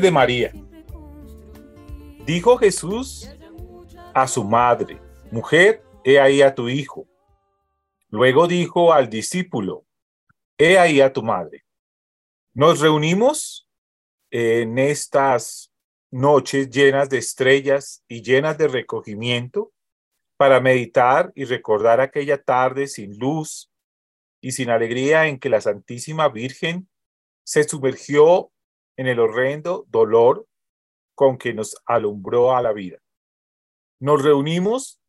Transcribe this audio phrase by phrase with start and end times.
[0.00, 0.50] De María.
[2.24, 3.28] Dijo Jesús
[4.14, 4.98] a su madre,
[5.30, 7.06] mujer, he ahí a tu hijo.
[8.08, 9.84] Luego dijo al discípulo,
[10.56, 11.66] he ahí a tu madre.
[12.54, 13.68] Nos reunimos
[14.30, 15.70] en estas
[16.10, 19.70] noches llenas de estrellas y llenas de recogimiento
[20.38, 23.70] para meditar y recordar aquella tarde sin luz
[24.40, 26.88] y sin alegría en que la Santísima Virgen
[27.44, 28.50] se sumergió
[29.00, 30.46] en el horrendo dolor
[31.14, 32.98] con que nos alumbró a la vida.
[33.98, 35.00] Nos reunimos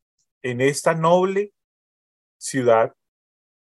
[0.41, 1.51] en esta noble
[2.39, 2.95] ciudad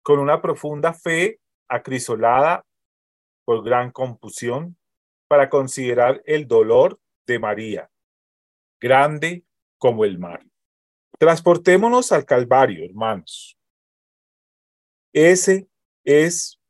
[0.02, 2.62] con una profunda fe acrisolada
[3.46, 4.76] por gran confusión
[5.28, 7.90] para considerar el dolor de María,
[8.78, 9.46] grande
[9.78, 10.44] como el mar.
[11.18, 13.56] Transportémonos al Calvario, hermanos.
[15.14, 15.70] Ese
[16.04, 16.60] es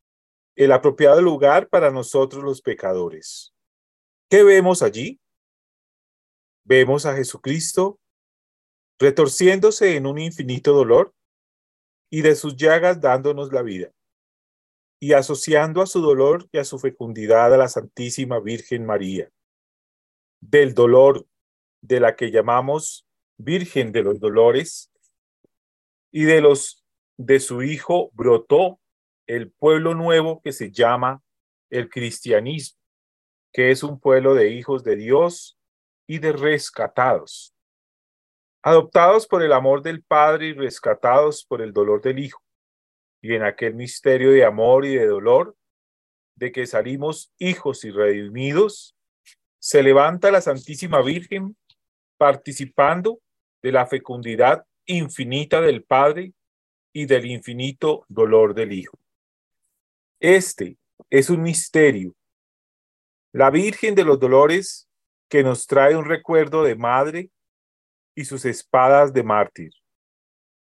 [0.64, 3.54] el apropiado lugar para nosotros los pecadores.
[4.28, 5.20] ¿Qué vemos allí?
[6.64, 7.98] Vemos a Jesucristo
[8.98, 11.12] retorciéndose en un infinito dolor
[12.08, 13.90] y de sus llagas dándonos la vida,
[15.00, 19.30] y asociando a su dolor y a su fecundidad a la Santísima Virgen María.
[20.40, 21.26] Del dolor
[21.80, 23.06] de la que llamamos
[23.38, 24.92] Virgen de los Dolores
[26.12, 26.84] y de los
[27.16, 28.78] de su Hijo brotó
[29.36, 31.22] el pueblo nuevo que se llama
[31.70, 32.78] el cristianismo,
[33.50, 35.58] que es un pueblo de hijos de Dios
[36.06, 37.54] y de rescatados,
[38.62, 42.42] adoptados por el amor del Padre y rescatados por el dolor del Hijo.
[43.22, 45.56] Y en aquel misterio de amor y de dolor,
[46.36, 48.94] de que salimos hijos y redimidos,
[49.58, 51.56] se levanta la Santísima Virgen
[52.18, 53.20] participando
[53.62, 56.34] de la fecundidad infinita del Padre
[56.92, 59.01] y del infinito dolor del Hijo.
[60.22, 60.78] Este
[61.10, 62.14] es un misterio.
[63.32, 64.88] La Virgen de los Dolores
[65.28, 67.32] que nos trae un recuerdo de madre
[68.14, 69.72] y sus espadas de mártir.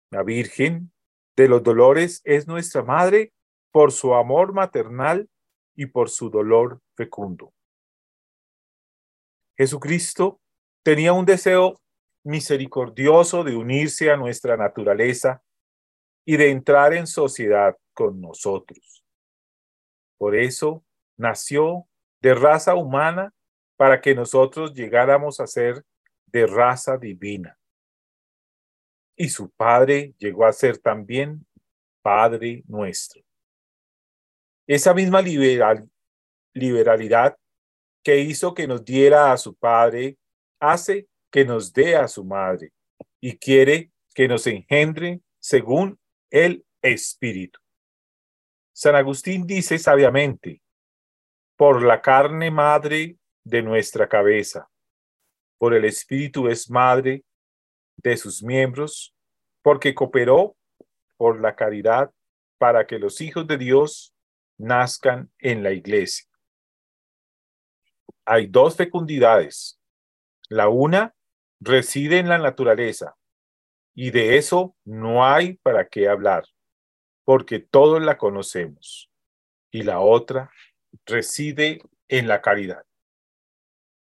[0.09, 0.93] La Virgen
[1.35, 3.33] de los Dolores es nuestra madre
[3.73, 5.29] por su amor maternal
[5.75, 7.53] y por su dolor fecundo.
[9.57, 10.39] Jesucristo
[10.81, 11.81] tenía un deseo
[12.23, 15.43] misericordioso de unirse a nuestra naturaleza
[16.23, 19.00] y de entrar en sociedad con nosotros.
[20.21, 20.85] Por eso
[21.17, 21.87] nació
[22.21, 23.33] de raza humana
[23.75, 25.83] para que nosotros llegáramos a ser
[26.27, 27.57] de raza divina.
[29.15, 31.43] Y su Padre llegó a ser también
[32.03, 33.23] Padre nuestro.
[34.67, 35.89] Esa misma liberal,
[36.53, 37.35] liberalidad
[38.03, 40.19] que hizo que nos diera a su Padre,
[40.59, 42.71] hace que nos dé a su Madre
[43.19, 45.99] y quiere que nos engendre según
[46.29, 47.60] el Espíritu.
[48.81, 50.59] San Agustín dice sabiamente,
[51.55, 54.71] por la carne madre de nuestra cabeza,
[55.59, 57.23] por el Espíritu es madre
[57.97, 59.13] de sus miembros,
[59.61, 60.55] porque cooperó
[61.15, 62.11] por la caridad
[62.57, 64.15] para que los hijos de Dios
[64.57, 66.27] nazcan en la iglesia.
[68.25, 69.79] Hay dos fecundidades.
[70.49, 71.13] La una
[71.59, 73.15] reside en la naturaleza
[73.93, 76.45] y de eso no hay para qué hablar,
[77.23, 79.09] porque todos la conocemos.
[79.71, 80.51] Y la otra
[81.05, 82.83] reside en la caridad.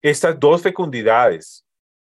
[0.01, 1.65] Estas dos fecundidades,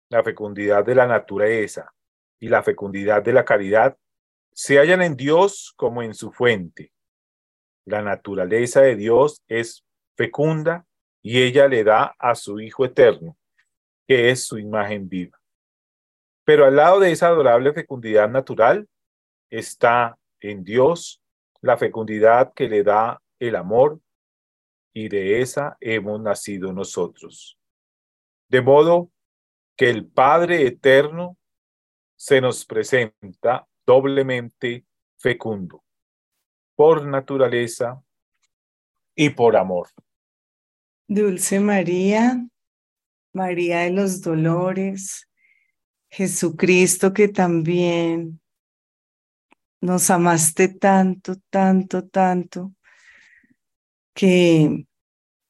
[0.09, 1.93] la fecundidad de la naturaleza
[2.39, 3.97] y la fecundidad de la caridad,
[4.53, 6.91] se hallan en Dios como en su fuente.
[7.85, 9.83] La naturaleza de Dios es
[10.15, 10.85] fecunda
[11.21, 13.37] y ella le da a su Hijo eterno,
[14.07, 15.39] que es su imagen viva.
[16.43, 18.87] Pero al lado de esa adorable fecundidad natural
[19.49, 21.21] está en Dios
[21.61, 24.01] la fecundidad que le da el amor
[24.93, 27.57] y de esa hemos nacido nosotros.
[28.49, 29.11] De modo
[29.77, 31.37] que el Padre eterno
[32.15, 34.85] se nos presenta doblemente
[35.17, 35.83] fecundo,
[36.75, 38.03] por naturaleza
[39.15, 39.87] y por amor.
[41.07, 42.45] Dulce María,
[43.33, 45.27] María de los Dolores,
[46.09, 48.40] Jesucristo que también
[49.81, 52.73] nos amaste tanto, tanto, tanto,
[54.13, 54.85] que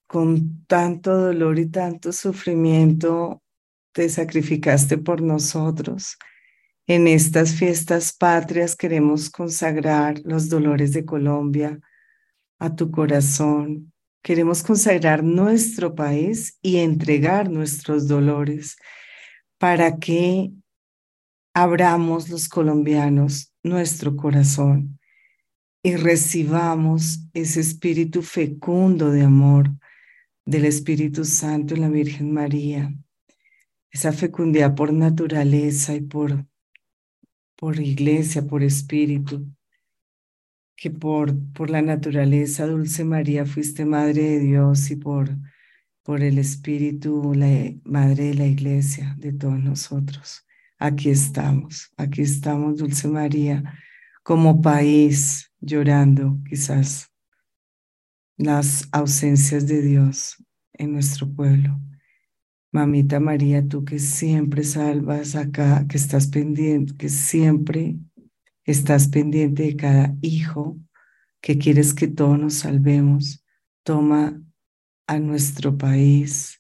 [0.08, 3.42] con tanto dolor y tanto sufrimiento
[3.94, 6.18] te sacrificaste por nosotros.
[6.88, 11.80] En estas fiestas patrias queremos consagrar los dolores de Colombia
[12.60, 13.94] a tu corazón.
[14.22, 18.78] Queremos consagrar nuestro país y entregar nuestros dolores
[19.58, 20.52] para que
[21.54, 25.00] abramos los colombianos nuestro corazón
[25.84, 29.72] y recibamos ese espíritu fecundo de amor
[30.46, 32.94] del Espíritu Santo y la Virgen María,
[33.90, 36.46] esa fecundidad por naturaleza y por,
[37.56, 39.48] por iglesia, por espíritu,
[40.76, 45.30] que por, por la naturaleza, Dulce María, fuiste Madre de Dios y por,
[46.02, 47.48] por el Espíritu, la
[47.84, 50.46] Madre de la Iglesia, de todos nosotros.
[50.84, 53.78] Aquí estamos, aquí estamos, Dulce María,
[54.24, 57.08] como país llorando quizás
[58.36, 60.44] las ausencias de Dios
[60.74, 61.80] en nuestro pueblo.
[62.72, 68.00] Mamita María, tú que siempre salvas acá, que estás pendiente, que siempre
[68.64, 70.80] estás pendiente de cada hijo,
[71.42, 73.46] que quieres que todos nos salvemos,
[73.84, 74.42] toma
[75.06, 76.60] a nuestro país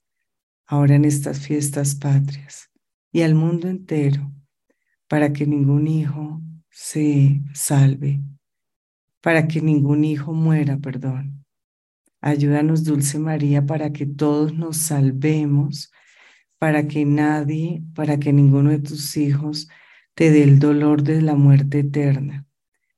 [0.67, 2.70] ahora en estas fiestas patrias
[3.11, 4.31] y al mundo entero
[5.07, 8.21] para que ningún hijo se salve,
[9.19, 11.45] para que ningún hijo muera, perdón.
[12.21, 15.91] Ayúdanos, Dulce María, para que todos nos salvemos,
[16.59, 19.67] para que nadie, para que ninguno de tus hijos
[20.13, 22.45] te dé el dolor de la muerte eterna.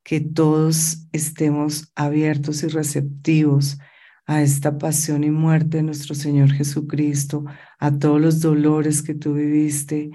[0.03, 3.79] Que todos estemos abiertos y receptivos
[4.25, 7.45] a esta pasión y muerte de nuestro Señor Jesucristo,
[7.79, 10.11] a todos los dolores que tú viviste,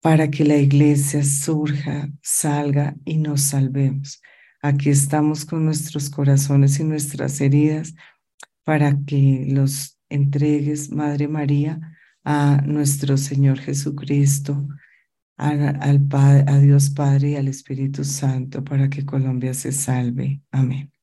[0.00, 4.22] para que la iglesia surja, salga y nos salvemos.
[4.62, 7.94] Aquí estamos con nuestros corazones y nuestras heridas
[8.64, 11.80] para que los entregues, Madre María,
[12.24, 14.68] a nuestro Señor Jesucristo,
[15.36, 20.40] a, al a Dios Padre y al Espíritu Santo, para que Colombia se salve.
[20.50, 20.95] Amén.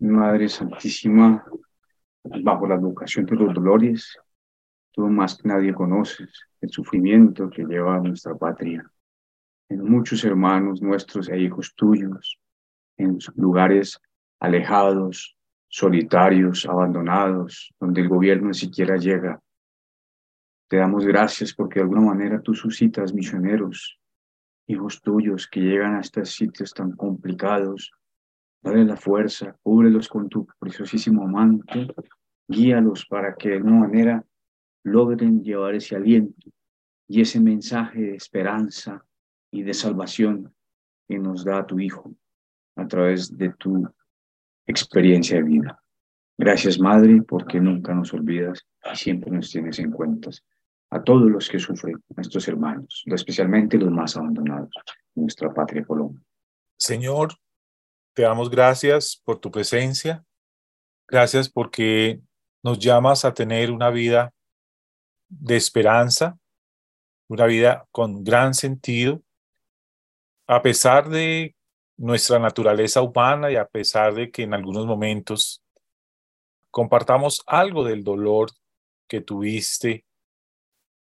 [0.00, 1.44] Madre Santísima,
[2.22, 4.16] bajo la vocación de los dolores,
[4.92, 6.30] tú más que nadie conoces
[6.60, 8.88] el sufrimiento que lleva a nuestra patria.
[9.68, 12.38] En muchos hermanos nuestros e hijos tuyos,
[12.96, 14.00] en lugares
[14.38, 15.36] alejados,
[15.66, 19.40] solitarios, abandonados, donde el gobierno ni siquiera llega.
[20.68, 23.98] Te damos gracias porque de alguna manera tú suscitas misioneros,
[24.68, 27.92] hijos tuyos que llegan a estos sitios tan complicados,
[28.62, 31.94] Dale la fuerza, cúbrelos con tu preciosísimo manto,
[32.48, 34.24] guíalos para que de alguna manera
[34.84, 36.50] logren llevar ese aliento
[37.06, 39.04] y ese mensaje de esperanza
[39.50, 40.54] y de salvación
[41.08, 42.14] que nos da tu Hijo
[42.76, 43.88] a través de tu
[44.66, 45.82] experiencia de vida.
[46.36, 50.30] Gracias, Madre, porque nunca nos olvidas y siempre nos tienes en cuenta.
[50.90, 54.70] A todos los que sufren, nuestros hermanos, especialmente los más abandonados,
[55.16, 56.22] en nuestra patria Colombia.
[56.78, 57.30] Señor,
[58.18, 60.24] te damos gracias por tu presencia.
[61.06, 62.20] Gracias porque
[62.64, 64.34] nos llamas a tener una vida
[65.28, 66.36] de esperanza,
[67.28, 69.22] una vida con gran sentido,
[70.48, 71.54] a pesar de
[71.96, 75.62] nuestra naturaleza humana y a pesar de que en algunos momentos
[76.72, 78.50] compartamos algo del dolor
[79.06, 80.04] que tuviste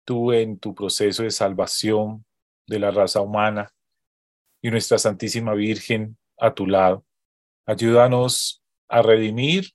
[0.05, 2.27] tú en tu proceso de salvación
[2.67, 3.73] de la raza humana
[4.61, 7.05] y nuestra Santísima Virgen a tu lado.
[7.67, 9.73] Ayúdanos a redimir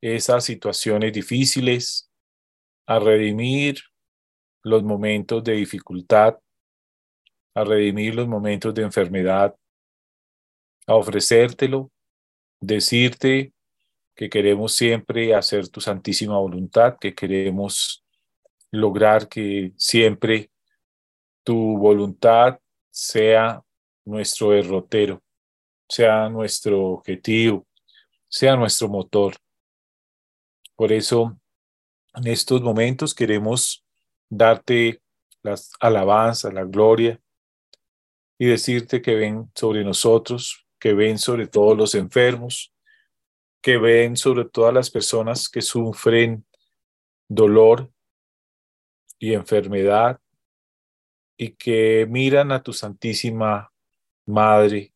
[0.00, 2.10] esas situaciones difíciles,
[2.86, 3.78] a redimir
[4.62, 6.38] los momentos de dificultad,
[7.54, 9.54] a redimir los momentos de enfermedad,
[10.86, 11.90] a ofrecértelo,
[12.60, 13.52] decirte
[14.14, 18.04] que queremos siempre hacer tu santísima voluntad, que queremos
[18.70, 20.50] lograr que siempre
[21.44, 22.58] tu voluntad
[22.90, 23.62] sea
[24.04, 25.21] nuestro derrotero,
[25.92, 27.66] sea nuestro objetivo,
[28.26, 29.36] sea nuestro motor.
[30.74, 31.38] Por eso,
[32.14, 33.84] en estos momentos queremos
[34.30, 35.02] darte
[35.42, 37.20] las alabanzas, la gloria
[38.38, 42.72] y decirte que ven sobre nosotros, que ven sobre todos los enfermos,
[43.60, 46.46] que ven sobre todas las personas que sufren
[47.28, 47.92] dolor
[49.18, 50.18] y enfermedad
[51.36, 53.70] y que miran a tu Santísima
[54.24, 54.91] Madre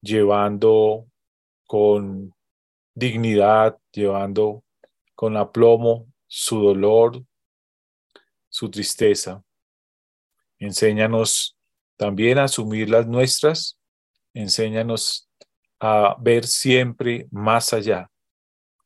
[0.00, 1.06] llevando
[1.66, 2.34] con
[2.94, 4.64] dignidad, llevando
[5.14, 7.22] con aplomo su dolor,
[8.48, 9.42] su tristeza.
[10.58, 11.56] Enséñanos
[11.96, 13.80] también a asumir las nuestras
[14.34, 15.28] Enséñanos
[15.80, 18.10] a ver siempre más allá,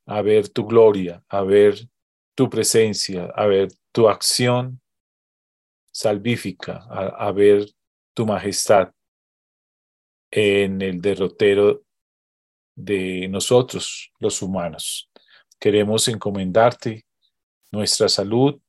[0.07, 1.89] a ver tu gloria, a ver
[2.35, 4.81] tu presencia, a ver tu acción
[5.91, 7.67] salvífica, a, ver
[8.15, 8.93] tu majestad
[10.37, 11.85] en el derrotero
[12.75, 15.09] de nosotros, los humanos.
[15.61, 17.07] Queremos encomendarte
[17.71, 18.61] nuestra salud,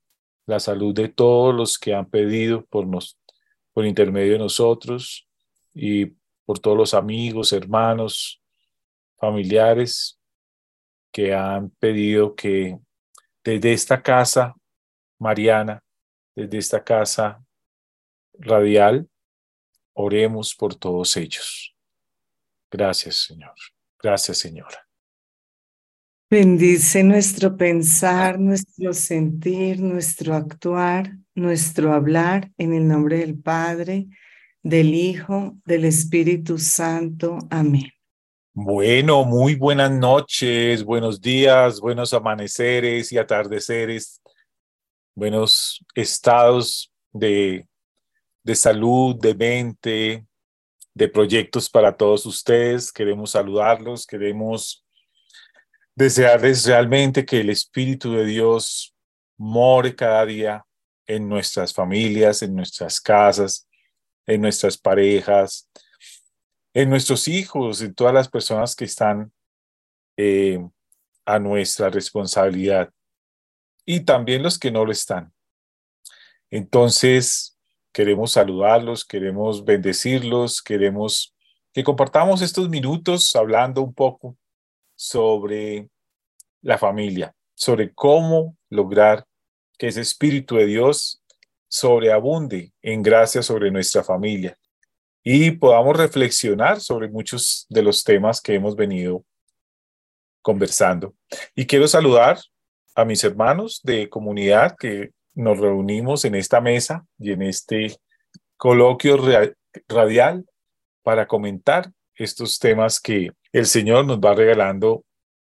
[0.46, 3.18] la salud de todos los que han pedido por, nos,
[3.72, 5.26] por intermedio de nosotros
[5.74, 6.06] y
[6.44, 8.40] por todos los amigos, hermanos,
[9.16, 10.20] familiares
[11.10, 12.78] que han pedido que
[13.42, 14.54] desde esta casa
[15.18, 15.82] mariana,
[16.36, 17.44] desde esta casa
[18.34, 19.08] radial,
[19.96, 21.74] oremos por todos ellos.
[22.70, 23.54] Gracias, Señor.
[24.00, 24.86] Gracias, Señora.
[26.28, 34.08] Bendice nuestro pensar, nuestro sentir, nuestro actuar, nuestro hablar en el nombre del Padre,
[34.62, 37.38] del Hijo, del Espíritu Santo.
[37.48, 37.90] Amén.
[38.52, 44.20] Bueno, muy buenas noches, buenos días, buenos amaneceres y atardeceres,
[45.14, 47.66] buenos estados de,
[48.46, 50.24] de salud, de mente,
[50.94, 52.92] de proyectos para todos ustedes.
[52.92, 54.86] Queremos saludarlos, queremos
[55.96, 58.94] desearles realmente que el Espíritu de Dios
[59.36, 60.64] more cada día
[61.08, 63.68] en nuestras familias, en nuestras casas,
[64.26, 65.68] en nuestras parejas,
[66.72, 69.32] en nuestros hijos, en todas las personas que están
[70.16, 70.64] eh,
[71.24, 72.92] a nuestra responsabilidad
[73.84, 75.32] y también los que no lo están.
[76.48, 77.55] Entonces,
[77.96, 81.34] queremos saludarlos, queremos bendecirlos, queremos
[81.72, 84.36] que compartamos estos minutos hablando un poco
[84.94, 85.88] sobre
[86.60, 89.24] la familia, sobre cómo lograr
[89.78, 91.22] que ese Espíritu de Dios
[91.68, 94.58] sobreabunde en gracia sobre nuestra familia
[95.24, 99.24] y podamos reflexionar sobre muchos de los temas que hemos venido
[100.42, 101.14] conversando.
[101.54, 102.38] Y quiero saludar
[102.94, 107.94] a mis hermanos de comunidad que nos reunimos en esta mesa y en este
[108.56, 109.18] coloquio
[109.86, 110.46] radial
[111.02, 115.04] para comentar estos temas que el Señor nos va regalando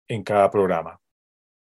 [0.06, 1.00] en cada programa.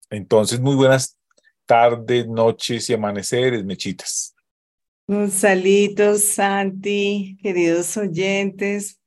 [0.09, 1.17] Entonces, muy buenas
[1.65, 4.35] tardes, noches y amaneceres, mechitas.
[5.05, 8.99] Gonzalito, Santi, queridos oyentes,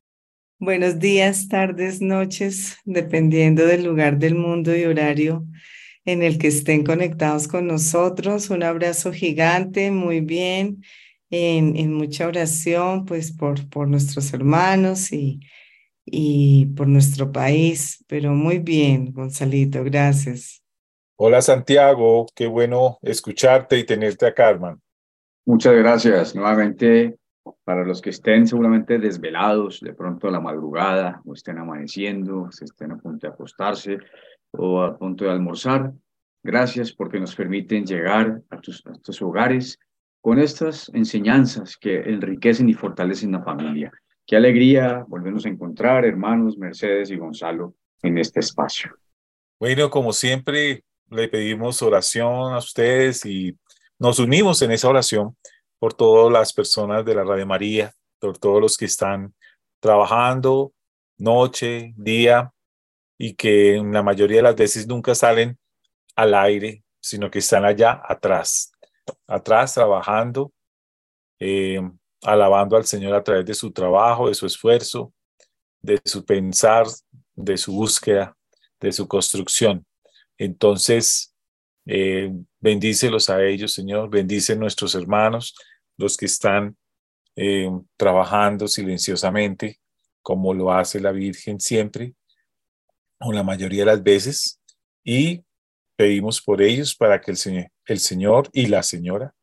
[0.59, 5.45] buenos días, tardes, noches, dependiendo del lugar del mundo y horario
[6.12, 8.50] en el que estén conectados con nosotros.
[8.50, 10.83] Un abrazo gigante, muy bien,
[11.31, 15.40] en, en mucha oración, pues por, por nuestros hermanos y,
[16.05, 20.62] y por nuestro país, pero muy bien, Gonzalito, gracias.
[21.17, 24.81] Hola Santiago, qué bueno escucharte y tenerte acá, hermano.
[25.47, 27.17] Muchas gracias nuevamente
[27.64, 32.64] para los que estén seguramente desvelados de pronto a la madrugada o estén amaneciendo, se
[32.64, 33.99] estén a punto de acostarse
[34.52, 35.92] o a punto de almorzar.
[36.42, 38.83] Gracias porque nos permiten llegar a tus,
[39.23, 39.78] hogares
[40.21, 43.92] con estas enseñanzas que enriquecen y fortalecen la familia.
[44.26, 48.97] Qué alegría volvernos a encontrar, hermanos Mercedes y Gonzalo, en este espacio.
[49.59, 53.57] Bueno, como siempre, le pedimos oración a ustedes y
[53.99, 55.37] nos unimos en esa oración
[55.78, 59.35] por todas las personas de la Radio María, por todos los que están
[59.80, 60.73] trabajando
[61.21, 62.52] noche, día,
[63.23, 65.59] y que en la mayoría de las veces nunca salen
[66.17, 68.73] al aire, sino que están allá atrás,
[69.27, 70.55] atrás trabajando,
[71.39, 71.83] eh,
[72.23, 75.12] alabando al Señor a través de su trabajo, de su esfuerzo,
[75.83, 76.87] de su pensar,
[77.35, 78.35] de su búsqueda,
[78.81, 79.85] de su construcción.
[80.39, 81.35] Entonces,
[81.85, 84.09] eh, bendícelos a ellos, Señor.
[84.09, 85.55] Bendice nuestros hermanos,
[85.99, 86.75] los que están
[87.37, 89.79] eh, trabajando silenciosamente,
[90.23, 92.15] como lo hace la Virgen siempre,
[93.21, 94.61] o la mayoría de las veces.
[95.05, 95.45] Y
[95.97, 99.35] pedimos por ellos para que el Señor, el Señor y la Señora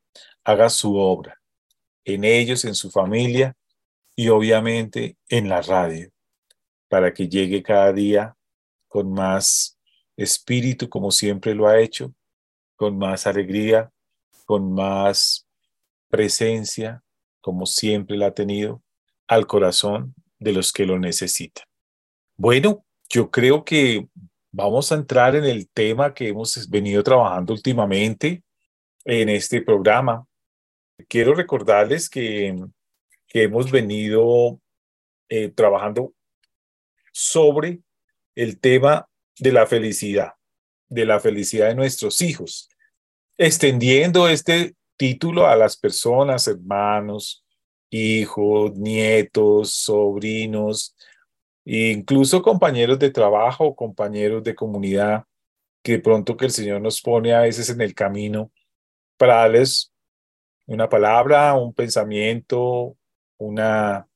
[0.44, 1.40] haga su obra
[2.04, 3.56] en ellos, en su familia
[4.16, 6.10] y obviamente en la radio,
[6.88, 8.36] para que llegue cada día
[8.88, 9.78] con más
[10.16, 12.14] espíritu como siempre lo ha hecho
[12.78, 13.92] con más alegría,
[14.46, 15.46] con más
[16.10, 17.04] presencia,
[17.42, 18.82] como siempre la ha tenido,
[19.28, 21.66] al corazón de los que lo necesitan.
[22.38, 24.08] Bueno, yo creo que
[24.52, 28.44] vamos a entrar en el tema que hemos venido trabajando últimamente
[29.06, 30.26] en este programa.
[31.08, 32.56] Quiero recordarles que,
[33.28, 34.60] que hemos venido
[35.30, 36.14] eh, trabajando
[37.12, 37.80] sobre
[38.36, 39.08] el tema
[39.40, 40.38] de la felicidad
[40.90, 42.70] de la felicidad de nuestros hijos,
[43.38, 47.46] extendiendo este título a las personas, hermanos,
[47.90, 50.96] hijos, nietos, sobrinos,
[51.68, 55.26] incluso compañeros de trabajo, compañeros de comunidad
[55.84, 58.52] que pronto que el Señor nos pone a veces en el camino
[59.18, 59.92] para darles
[60.66, 62.96] una palabra, un pensamiento,
[63.38, 64.08] una,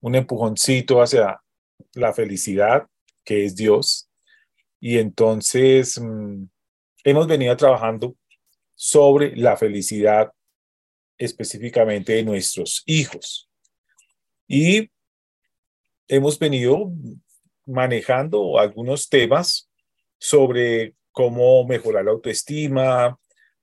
[0.00, 1.42] un empujoncito hacia
[1.94, 2.86] la felicidad,
[3.24, 4.08] que es Dios.
[4.78, 6.44] Y entonces mm,
[7.04, 8.16] hemos venido trabajando
[8.74, 10.32] sobre la felicidad
[11.18, 13.50] específicamente de nuestros hijos.
[14.48, 14.90] Y
[16.10, 16.92] hemos venido
[17.66, 19.70] manejando algunos temas
[20.18, 23.16] sobre cómo mejorar la autoestima,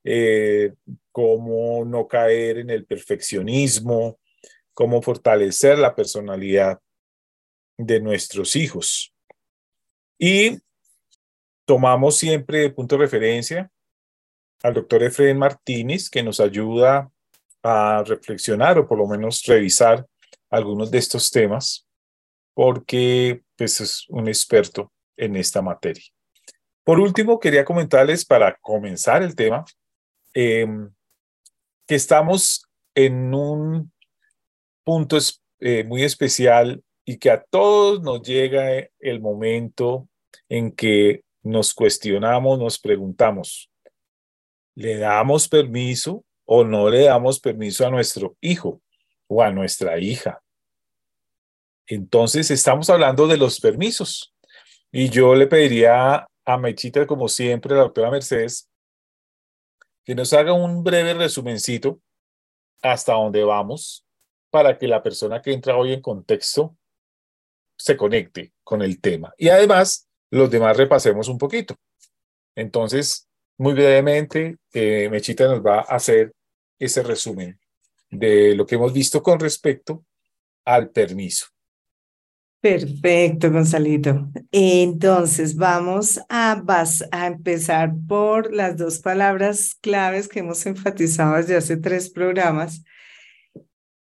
[0.03, 0.73] eh,
[1.11, 4.17] cómo no caer en el perfeccionismo,
[4.73, 6.79] cómo fortalecer la personalidad
[7.77, 9.13] de nuestros hijos.
[10.17, 10.57] Y
[11.65, 13.69] tomamos siempre de punto de referencia
[14.63, 17.11] al doctor Efraín Martínez, que nos ayuda
[17.61, 20.07] a reflexionar o por lo menos revisar
[20.49, 21.86] algunos de estos temas,
[22.57, 26.03] porque pues, es un experto en esta materia.
[26.83, 29.63] Por último, quería comentarles para comenzar el tema
[30.33, 30.89] em,
[31.85, 33.91] que estamos en un
[34.83, 35.19] punto
[35.59, 40.09] eh, muy especial y que a todos nos llega el momento
[40.49, 43.69] en que nos cuestionamos, nos preguntamos,
[44.73, 48.81] ¿le damos permiso o no le damos permiso a nuestro hijo
[49.27, 50.41] o a nuestra hija?
[51.87, 54.33] Entonces, estamos hablando de los permisos.
[54.91, 58.69] Y yo le pediría a Mechita, como siempre, la doctora Mercedes,
[60.05, 62.01] que nos haga un breve resumencito
[62.81, 64.05] hasta dónde vamos
[64.49, 66.77] para que la persona que entra hoy en contexto
[67.77, 69.33] se conecte con el tema.
[69.37, 71.75] Y además, los demás repasemos un poquito.
[72.55, 76.33] Entonces, muy brevemente, eh, Mechita nos va a hacer
[76.79, 77.59] ese resumen
[78.09, 80.05] de lo que hemos visto con respecto
[80.65, 81.47] al permiso.
[82.59, 84.29] Perfecto, Gonzalito.
[84.51, 86.63] Entonces, vamos a,
[87.11, 92.83] a empezar por las dos palabras claves que hemos enfatizado desde hace tres programas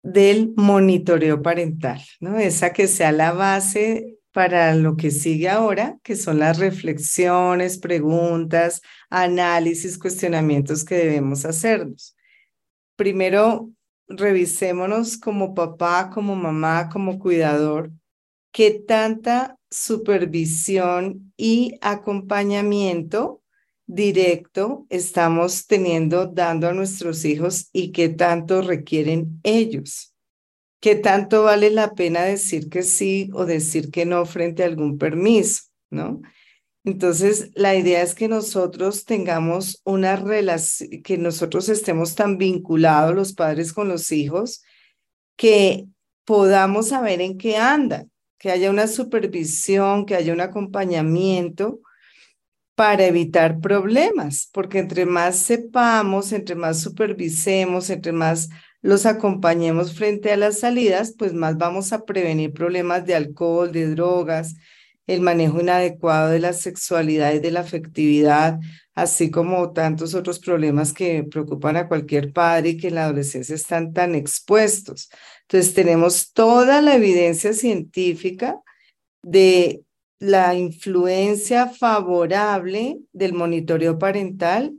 [0.03, 2.39] del monitoreo parental, ¿no?
[2.39, 8.83] Esa que sea la base para lo que sigue ahora, que son las reflexiones, preguntas,
[9.11, 12.17] análisis, cuestionamientos que debemos hacernos.
[12.95, 13.71] Primero,
[14.07, 17.91] revisémonos como papá, como mamá, como cuidador,
[18.59, 23.41] qué tanta supervisión y acompañamiento
[23.87, 30.13] directo estamos teniendo, dando a nuestros hijos y qué tanto requieren ellos.
[30.81, 34.99] ¿Qué tanto vale la pena decir que sí o decir que no frente a algún
[34.99, 35.63] permiso?
[35.89, 36.21] ¿No?
[36.83, 43.35] Entonces, la idea es que nosotros tengamos una relación, que nosotros estemos tan vinculados los
[43.35, 44.65] padres con los hijos,
[45.37, 45.87] que
[46.25, 51.81] podamos saber en qué andan, que haya una supervisión, que haya un acompañamiento
[52.75, 58.49] para evitar problemas, porque entre más sepamos, entre más supervisemos, entre más
[58.83, 63.89] los acompañemos frente a las salidas, pues más vamos a prevenir problemas de alcohol, de
[63.89, 64.55] drogas,
[65.09, 68.61] el manejo inadecuado de la sexualidad y de la afectividad,
[68.95, 73.55] así como tantos otros problemas que preocupan a cualquier padre y que en la adolescencia
[73.55, 75.09] están tan expuestos.
[75.49, 78.61] Entonces tenemos toda la evidencia científica
[79.23, 79.83] de
[80.19, 84.75] la influencia favorable del monitoreo parental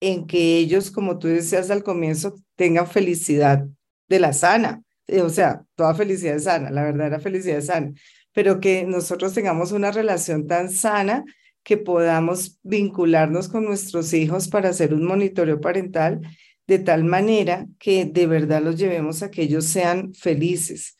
[0.00, 3.66] en que ellos, como tú decías al comienzo, tengan felicidad
[4.08, 4.82] de la sana.
[5.08, 7.92] Eh, o sea, toda felicidad es sana, la verdadera felicidad es sana,
[8.32, 11.24] pero que nosotros tengamos una relación tan sana
[11.62, 16.22] que podamos vincularnos con nuestros hijos para hacer un monitoreo parental
[16.68, 20.96] de tal manera que de verdad los llevemos a que ellos sean felices,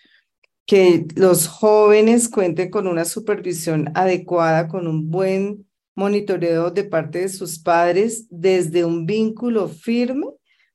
[0.67, 7.29] que los jóvenes cuenten con una supervisión adecuada, con un buen monitoreo de parte de
[7.29, 10.27] sus padres desde un vínculo firme,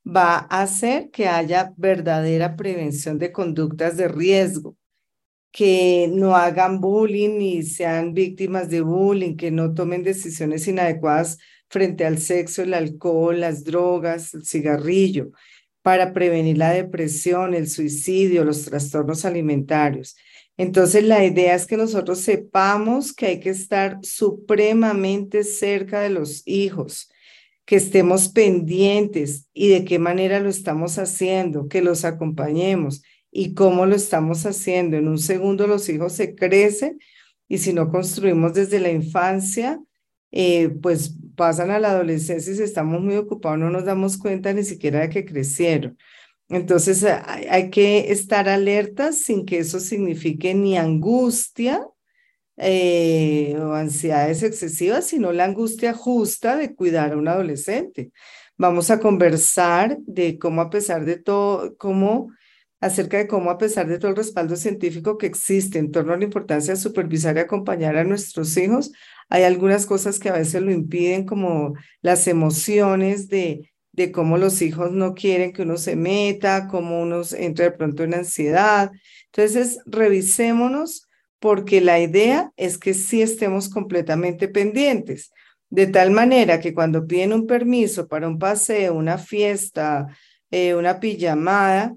[0.06, 4.76] va a hacer que haya verdadera prevención de conductas de riesgo,
[5.52, 11.40] que no hagan bullying ni sean víctimas de bullying, que no tomen decisiones inadecuadas
[11.74, 15.32] frente al sexo, el alcohol, las drogas, el cigarrillo,
[15.82, 20.16] para prevenir la depresión, el suicidio, los trastornos alimentarios.
[20.56, 26.44] Entonces, la idea es que nosotros sepamos que hay que estar supremamente cerca de los
[26.46, 27.12] hijos,
[27.66, 33.88] que estemos pendientes y de qué manera lo estamos haciendo, que los acompañemos y cómo
[33.88, 34.96] lo estamos haciendo.
[34.96, 37.00] En un segundo los hijos se crecen
[37.48, 39.82] y si no construimos desde la infancia,
[40.36, 44.52] eh, pues pasan a la adolescencia y si estamos muy ocupados no nos damos cuenta
[44.52, 45.96] ni siquiera de que crecieron.
[46.50, 51.86] Entonces hay, que estar alertas sin que eso signifique ni angustia
[52.58, 58.12] eh, o ansiedades excesivas, sino la angustia justa de cuidar a un adolescente.
[58.58, 62.32] Vamos a conversar de cómo a pesar de todo, cómo
[62.84, 66.18] acerca de cómo a pesar de todo el respaldo científico que existe en torno a
[66.18, 68.92] la importancia de supervisar y acompañar a nuestros hijos,
[69.30, 74.62] hay algunas cosas que a veces lo impiden, como las emociones de, de cómo los
[74.62, 78.92] hijos no quieren que uno se meta, cómo uno entra de pronto en ansiedad.
[79.28, 81.08] Entonces, revisémonos
[81.40, 85.32] porque la idea es que sí estemos completamente pendientes,
[85.70, 90.08] de tal manera que cuando piden un permiso para un paseo, una fiesta,
[90.52, 91.96] eh, una pijamada,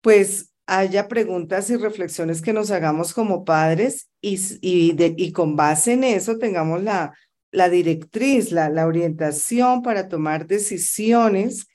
[0.00, 6.04] pues haya preguntas y reflexiones que nos hagamos como padres y, y, con base en
[6.04, 7.12] eso tengamos la,
[7.50, 11.66] la directriz, la, la orientación para tomar decisiones,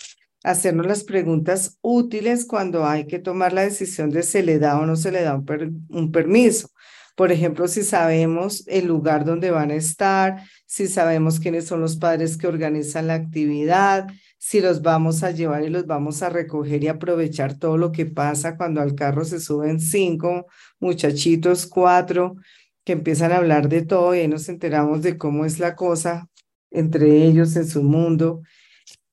[0.43, 4.85] hacernos las preguntas útiles cuando hay que tomar la decisión de se le da o
[4.85, 6.69] no se le da un permiso.
[7.15, 11.95] Por ejemplo, si sabemos el lugar donde van a estar, si sabemos quiénes son los
[11.95, 14.07] padres que organizan la actividad,
[14.45, 18.05] si los vamos a llevar y los vamos a recoger y aprovechar todo lo que
[18.05, 20.45] pasa cuando al carro se suben cinco
[20.79, 22.35] muchachitos, cuatro,
[22.83, 26.29] que empiezan a hablar de todo y nos enteramos de cómo es la cosa
[26.69, 28.43] entre ellos en su mundo.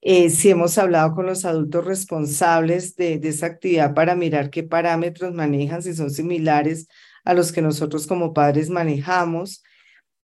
[0.02, 4.64] Eh, si hemos hablado con los adultos responsables de, de, esa actividad para mirar qué
[4.64, 6.88] parámetros manejan, si son similares
[7.24, 9.62] a los que nosotros como padres manejamos.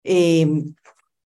[0.05, 0.47] Eh,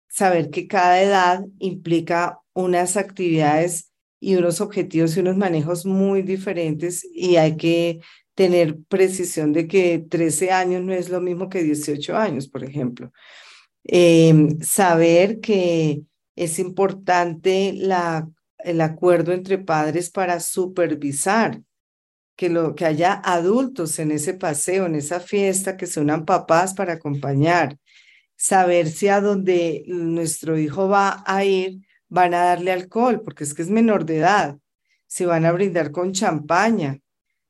[0.10, 7.06] saber que cada edad implica unas actividades y unos objetivos y unos manejos muy diferentes
[7.14, 8.00] y hay que
[8.36, 13.12] tener precisión de que 13 años no es lo mismo que 18 años, por ejemplo.
[13.84, 16.04] Eh, saber que
[16.36, 18.28] es importante la,
[18.60, 21.62] el acuerdo entre padres para supervisar
[22.36, 26.74] que, lo, que haya adultos en ese paseo, en esa fiesta, que se unan papás
[26.74, 27.78] para acompañar.
[28.36, 31.82] Saber si a donde nuestro hijo va a ir
[32.14, 34.58] van a darle alcohol, porque es que es menor de edad,
[35.08, 37.00] si van a brindar con champaña,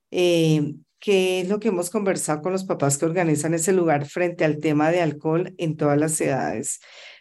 [0.09, 4.45] eh, qué es lo que hemos conversado con los papás que organizan ese lugar frente
[4.45, 6.79] al tema de alcohol en todas las edades,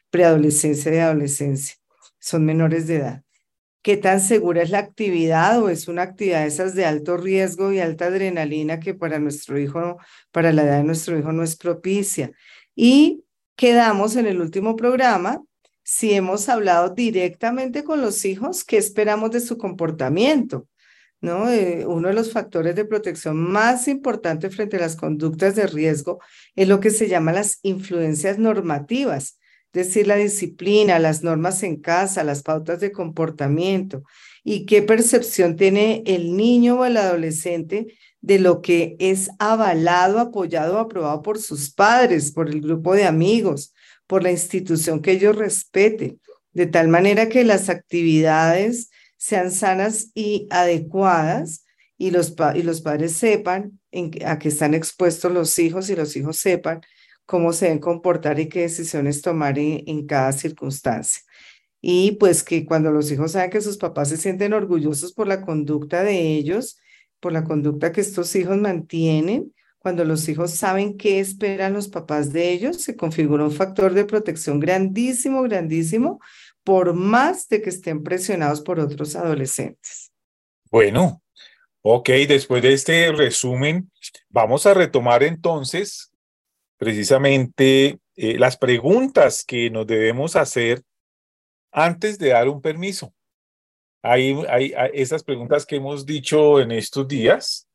[0.09, 1.75] preadolescencia y adolescencia,
[2.21, 3.23] son menores de edad.
[3.83, 7.81] ¿Qué tan segura es la actividad o es una actividad esas de alto riesgo y
[7.81, 9.99] alta adrenalina que para nuestro hijo,
[10.31, 12.31] para la edad de nuestro hijo no es propicia?
[12.77, 13.25] Y
[13.57, 15.43] quedamos en el último programa
[15.93, 20.67] si hemos hablado directamente con los hijos, ¿qué esperamos de su comportamiento?
[21.21, 21.51] ¿No?
[21.51, 26.19] Eh, uno de los factores de protección más importantes frente a las conductas de riesgo
[26.57, 29.39] es lo que se llama las influencias normativas,
[29.75, 34.03] es decir, la disciplina, las normas en casa, las pautas de comportamiento
[34.43, 40.79] y qué percepción tiene el niño o el adolescente de lo que es avalado, apoyado
[40.79, 43.75] aprobado por sus padres, por el grupo de amigos,
[44.13, 46.19] por la institución que ellos respete,
[46.53, 51.65] de tal manera que las actividades sean sanas y adecuadas
[51.97, 53.81] y los, y los padres sepan
[54.27, 56.83] a qué están expuestos los hijos y los hijos sepan
[57.25, 61.23] cómo se deben comportar y qué decisiones tomar en cada circunstancia.
[61.81, 65.41] Y pues que cuando los hijos saben que sus papás se sienten orgullosos por la
[65.41, 66.79] conducta de ellos,
[67.19, 72.33] por la conducta que estos hijos mantienen, cuando los hijos saben qué esperan los papás
[72.33, 76.21] de ellos, se configura un factor de protección grandísimo, grandísimo,
[76.63, 80.13] por más de que estén presionados por otros adolescentes.
[80.71, 81.21] Bueno,
[81.83, 83.91] ok, después de este resumen,
[84.29, 86.13] vamos a retomar entonces
[86.77, 90.81] precisamente eh, las preguntas que nos debemos hacer
[91.73, 93.13] antes de dar un permiso.
[94.01, 97.69] Hay, hay, hay esas preguntas que hemos dicho en estos días,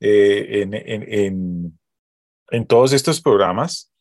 [0.00, 1.78] eh, en, en,
[2.50, 3.92] en, todos estos programas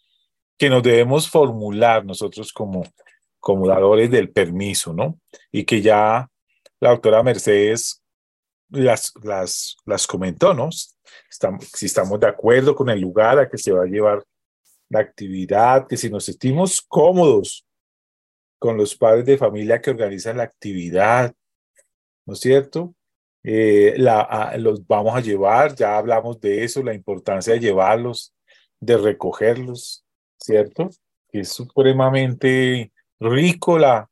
[0.57, 2.83] que nos debemos formular nosotros como,
[3.39, 5.19] como dadores del permiso, ¿no?
[5.51, 6.29] Y que ya
[6.79, 8.01] la doctora Mercedes
[8.69, 10.69] las, las, las comentó, ¿no?
[11.29, 14.23] Estamos, si estamos de acuerdo con el lugar a que se va a llevar
[14.89, 17.65] la actividad, que si nos sentimos cómodos
[18.57, 21.33] con los padres de familia que organizan la actividad,
[22.25, 22.93] ¿no es cierto?
[23.43, 28.34] Eh, la, los vamos a llevar, ya hablamos de eso, la importancia de llevarlos,
[28.80, 30.06] de recogerlos,
[30.38, 30.89] ¿cierto?
[31.32, 34.10] Es supremamente rico la,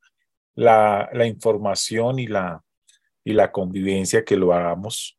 [0.56, 2.63] la, la información y la,
[3.24, 5.18] y la convivencia que lo hagamos,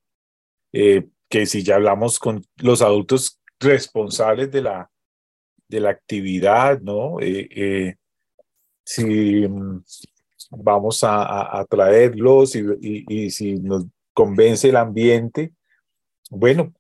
[0.73, 4.91] eh, que si ya hablamos con los adultos responsables de la,
[5.69, 7.21] de la actividad, ¿no?
[7.21, 7.97] Eh,
[8.85, 9.83] si mm,
[10.51, 13.85] vamos a, a, traerlos y, y, y, si nos
[14.19, 15.53] convence el ambiente,
[16.29, 16.75] bueno,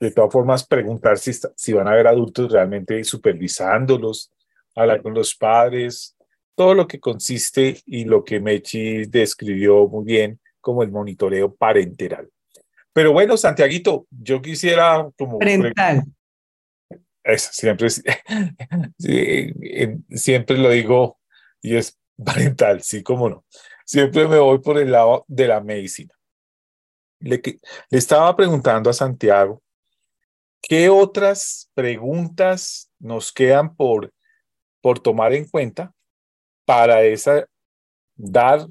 [0.00, 4.32] de todas formas, preguntar si, si van a haber adultos realmente supervisándolos,
[4.74, 6.16] hablar con los padres,
[6.54, 12.30] todo lo que consiste y lo que Mechi describió muy bien como el monitoreo parenteral.
[12.94, 15.38] Pero bueno, Santiaguito, yo quisiera como...
[15.38, 16.04] Parental.
[17.22, 17.88] Eso, siempre,
[20.10, 21.18] siempre lo digo
[21.60, 23.44] y es parental, sí, cómo no.
[23.84, 26.14] Siempre me voy por el lado de la medicina.
[27.20, 29.62] Le, le estaba preguntando a Santiago,
[30.60, 34.12] ¿qué otras preguntas nos quedan por,
[34.80, 35.92] por tomar en cuenta
[36.64, 37.46] para esa,
[38.14, 38.66] dar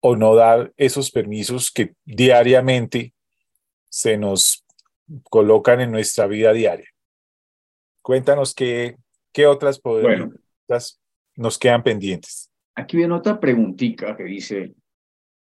[0.00, 3.12] o no dar esos permisos que diariamente
[3.88, 4.64] se nos
[5.24, 6.88] colocan en nuestra vida diaria?
[8.02, 8.96] Cuéntanos qué,
[9.32, 11.00] qué otras preguntas
[11.36, 12.50] nos quedan pendientes.
[12.74, 14.74] Aquí viene otra preguntita que dice,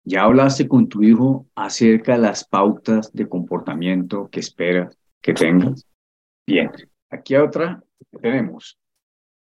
[0.06, 5.84] ¿ya hablaste con tu hijo acerca de las pautas de comportamiento que esperas que tengas?
[6.46, 6.70] Bien,
[7.10, 7.82] aquí otra
[8.22, 8.78] tenemos.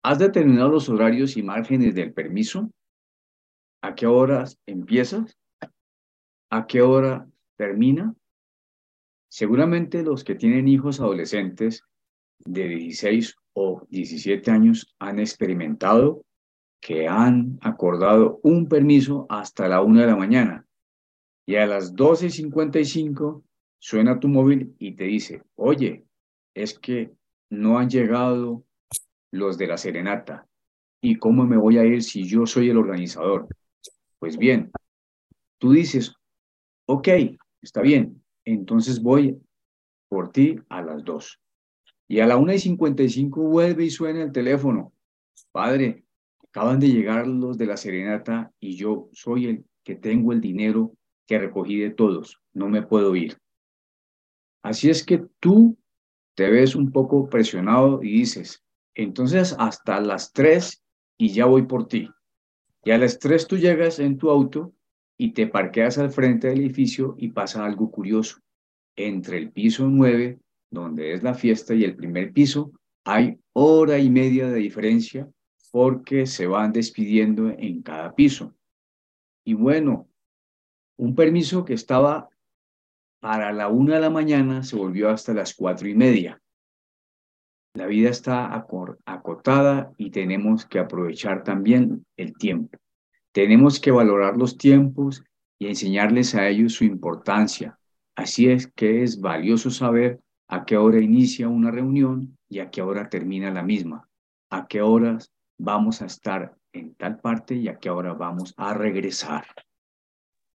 [0.02, 2.70] ¿Has determinado los horarios y márgenes del permiso?
[3.82, 5.36] ¿A qué horas empiezas?
[6.50, 8.14] ¿A qué hora termina?
[9.28, 11.84] Seguramente los que tienen hijos adolescentes
[12.38, 16.24] de 16 o 17 años han experimentado
[16.80, 20.68] que han acordado un permiso hasta la una de la mañana
[21.48, 23.42] y a las 12.55
[23.78, 26.04] suena tu móvil y te dice, oye,
[26.54, 27.10] es que
[27.48, 28.64] no han llegado
[29.30, 30.46] los de la serenata.
[31.00, 33.48] ¿Y cómo me voy a ir si yo soy el organizador?
[34.18, 34.70] Pues bien,
[35.56, 36.14] tú dices,
[36.86, 37.08] ok,
[37.62, 39.40] está bien, entonces voy
[40.10, 41.40] por ti a las dos.
[42.08, 44.92] Y a la una y cincuenta y cinco vuelve y suena el teléfono.
[45.50, 46.04] Padre,
[46.50, 50.94] acaban de llegar los de la serenata y yo soy el que tengo el dinero
[51.26, 52.40] que recogí de todos.
[52.52, 53.38] No me puedo ir.
[54.62, 55.78] Así es que tú
[56.34, 58.62] te ves un poco presionado y dices,
[58.94, 60.82] entonces hasta las tres
[61.16, 62.08] y ya voy por ti.
[62.84, 64.72] Y a las tres tú llegas en tu auto
[65.16, 68.38] y te parqueas al frente del edificio y pasa algo curioso.
[68.96, 70.38] Entre el piso nueve
[70.70, 72.72] donde es la fiesta, y el primer piso,
[73.04, 75.28] hay hora y media de diferencia
[75.70, 78.54] porque se van despidiendo en cada piso.
[79.44, 80.08] Y bueno,
[80.96, 82.28] un permiso que estaba
[83.20, 86.40] para la una de la mañana se volvió hasta las cuatro y media.
[87.74, 88.54] La vida está
[89.04, 92.78] acotada y tenemos que aprovechar también el tiempo.
[93.32, 95.22] Tenemos que valorar los tiempos
[95.58, 97.78] y enseñarles a ellos su importancia.
[98.16, 102.82] Así es que es valioso saber a qué hora inicia una reunión y a qué
[102.82, 104.08] hora termina la misma,
[104.50, 108.74] a qué horas vamos a estar en tal parte y a qué hora vamos a
[108.74, 109.46] regresar.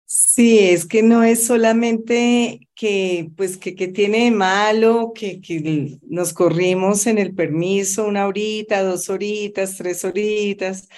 [0.06, 6.00] Sí, es que no es solamente que, pues, que, que tiene de malo, que, que
[6.04, 10.90] nos corrimos en el permiso una horita, dos horitas, tres horitas,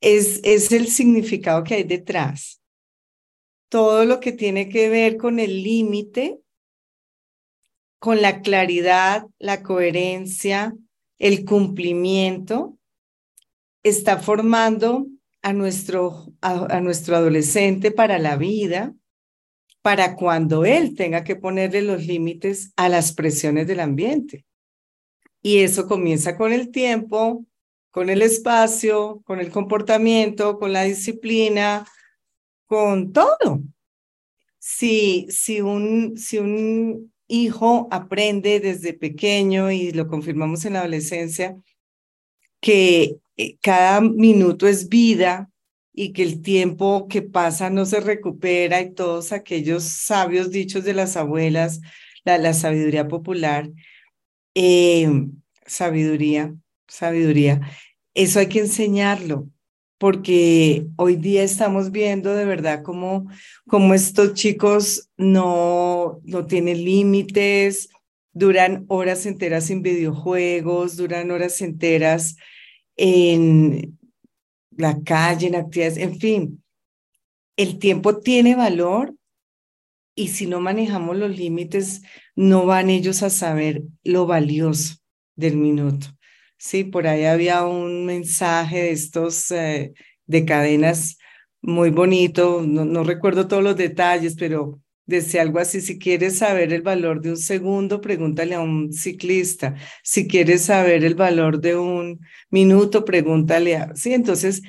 [0.00, 2.60] es, es el significado que hay detrás.
[3.68, 6.40] Todo lo que tiene que ver con el límite
[8.00, 10.74] con la claridad, la coherencia,
[11.18, 12.78] el cumplimiento,
[13.82, 15.06] está formando
[15.42, 18.94] a nuestro, a, nuestro adolescente para la vida,
[19.82, 24.44] para cuando él tenga que ponerle los límites a las presiones del ambiente.
[25.42, 27.46] Y eso comienza con el tiempo,
[27.90, 31.86] con el espacio, con el comportamiento, con la disciplina,
[32.66, 33.62] con todo.
[34.58, 41.56] Si, si, un, si un hijo aprende desde pequeño, y lo confirmamos en la adolescencia,
[42.60, 45.50] que eh, cada minuto es vida
[45.92, 50.94] y que el tiempo que pasa no se recupera y todos aquellos sabios dichos de
[50.94, 51.80] las abuelas,
[52.24, 53.70] la, la sabiduría popular,
[54.54, 55.08] eh,
[55.66, 56.54] sabiduría,
[56.86, 57.60] sabiduría,
[58.14, 59.48] eso hay que enseñarlo
[60.00, 63.26] porque hoy día estamos viendo de verdad cómo,
[63.68, 67.90] cómo estos chicos no, no tienen límites,
[68.32, 72.36] duran horas enteras en videojuegos, duran horas enteras
[72.96, 73.98] en
[74.70, 76.64] la calle, en actividades, en fin.
[77.56, 79.14] El tiempo tiene valor
[80.14, 82.02] y si no manejamos los límites,
[82.34, 84.96] no van ellos a saber lo valioso
[85.36, 86.08] del minuto.
[86.58, 89.92] Sí, por ahí había un mensaje de estos eh,
[90.26, 91.16] de cadenas
[91.62, 94.80] muy bonito, no, no, recuerdo todos los detalles, pero
[95.10, 99.74] decía algo así, si quieres saber el valor de un segundo, pregúntale a un ciclista,
[100.02, 102.20] si quieres saber el valor de un
[102.50, 103.94] minuto, pregúntale a...
[103.94, 104.62] Sí, entonces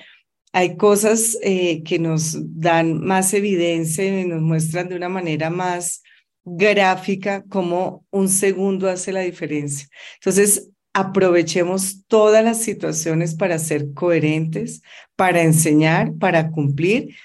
[0.54, 6.04] hay cosas eh, que nos dan más evidencia y nos muestran de una manera más
[6.44, 9.88] gráfica cómo un segundo hace la diferencia.
[10.16, 14.82] Entonces, aprovechemos todas las situaciones para ser coherentes,
[15.16, 17.16] para enseñar, para cumplir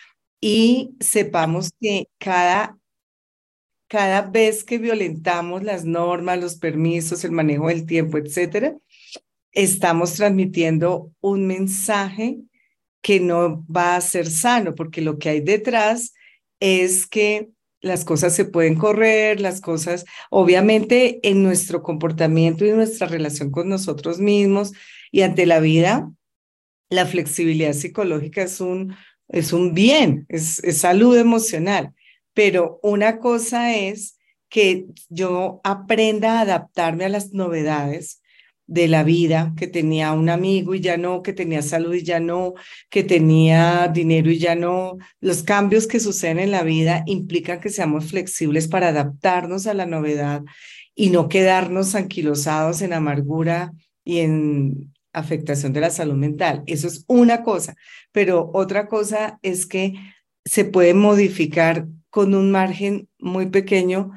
[0.41, 2.76] y sepamos que cada,
[3.89, 8.77] cada vez que violentamos las normas, los permisos, el manejo del tiempo, etcétera,
[9.53, 12.39] estamos transmitiendo un mensaje
[13.01, 16.13] que no va a ser sano, porque lo que hay detrás
[16.61, 17.49] es que
[17.81, 23.69] las cosas se pueden correr, las cosas, obviamente en nuestro comportamiento y nuestra relación con
[23.69, 24.73] nosotros mismos
[25.13, 26.11] y ante la vida,
[26.91, 28.97] la flexibilidad psicológica es un,
[29.29, 31.95] es un bien, es, es salud emocional,
[32.37, 34.19] pero una cosa es
[34.51, 38.21] que yo aprenda a adaptarme a las novedades
[38.67, 42.21] de la vida, que tenía un amigo y ya no, que tenía salud y ya
[42.21, 42.53] no,
[42.91, 44.99] que tenía dinero y ya no.
[45.19, 49.87] Los cambios que suceden en la vida implican que seamos flexibles para adaptarnos a la
[49.87, 50.43] novedad
[50.95, 53.73] y no quedarnos anquilosados en amargura
[54.05, 56.65] y en afectación de la salud mental.
[56.67, 57.77] Eso es una cosa,
[58.13, 59.95] pero otra cosa es que
[60.47, 64.13] se puede modificar con un margen muy pequeño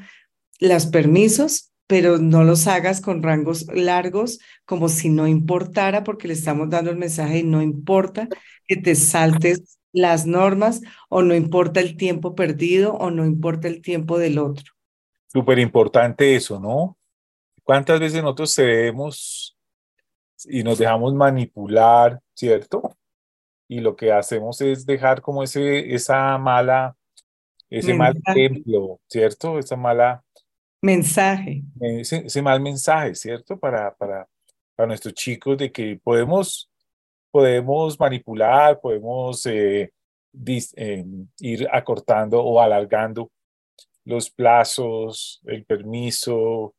[0.62, 6.36] los permisos pero no los hagas con rangos largos como si no importara, porque le
[6.36, 8.28] estamos dando el mensaje y no importa
[8.68, 13.82] que te saltes las normas o no importa el tiempo perdido o no importa el
[13.82, 14.66] tiempo del otro.
[15.26, 16.96] Súper importante eso, ¿no?
[17.64, 19.58] ¿Cuántas veces nosotros cedemos
[20.46, 22.99] y nos dejamos manipular, ¿cierto?
[23.70, 26.98] Y lo que hacemos es dejar como ese, esa mala,
[27.70, 29.60] ese mal ejemplo, ¿cierto?
[29.60, 30.24] Esa mala
[30.82, 31.64] mensaje.
[31.80, 33.58] Ese, mal mensaje, ¿cierto?
[33.58, 34.28] Para, para,
[34.76, 36.70] para nuestros chicos de que podemos,
[37.32, 39.92] podemos manipular, podemos eh,
[40.76, 41.06] eh,
[41.40, 43.32] ir acortando o alargando
[44.06, 46.74] los plazos, el permiso,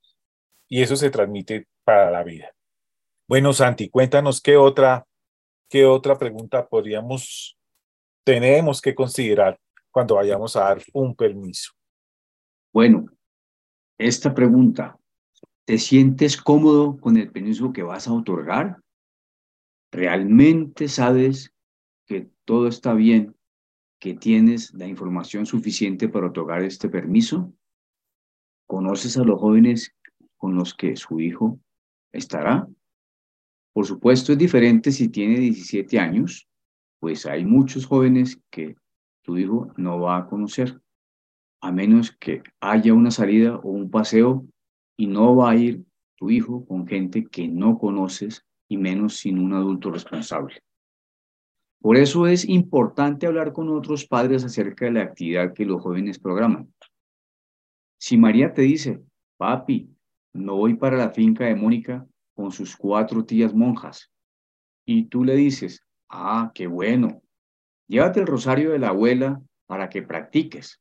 [0.69, 2.53] y eso se transmite para la vida.
[3.29, 5.07] Bueno, Santi, cuéntanos qué otra,
[5.71, 7.57] qué otra pregunta podríamos,
[8.25, 9.59] tenemos que considerar
[9.91, 11.73] cuando vayamos a dar un permiso.
[12.73, 13.07] Bueno,
[13.97, 14.99] esta pregunta,
[15.65, 18.81] ¿te sientes cómodo con el permiso que vas a otorgar?
[19.93, 21.53] ¿Realmente sabes
[22.07, 23.37] que todo está bien,
[24.01, 27.53] que tienes la información suficiente para otorgar este permiso?
[28.67, 29.95] ¿Conoces a los jóvenes
[30.37, 31.61] con los que su hijo
[32.13, 32.69] estará?
[33.73, 36.49] Por supuesto, es diferente si tiene 17 años,
[36.99, 38.77] pues hay muchos jóvenes que
[39.23, 40.81] tu hijo no va a conocer
[41.61, 44.47] a menos que haya una salida o un paseo
[44.97, 45.85] y no va a ir
[46.17, 50.63] tu hijo con gente que no conoces y menos sin un adulto responsable.
[51.81, 56.19] Por eso es importante hablar con otros padres acerca de la actividad que los jóvenes
[56.19, 56.73] programan.
[57.99, 59.01] Si María te dice,
[59.39, 59.89] papi,
[60.35, 64.11] no voy para la finca de Mónica con sus cuatro tías monjas,
[64.87, 67.23] y tú le dices, ah, qué bueno,
[67.89, 70.81] llévate el rosario de la abuela para que practiques.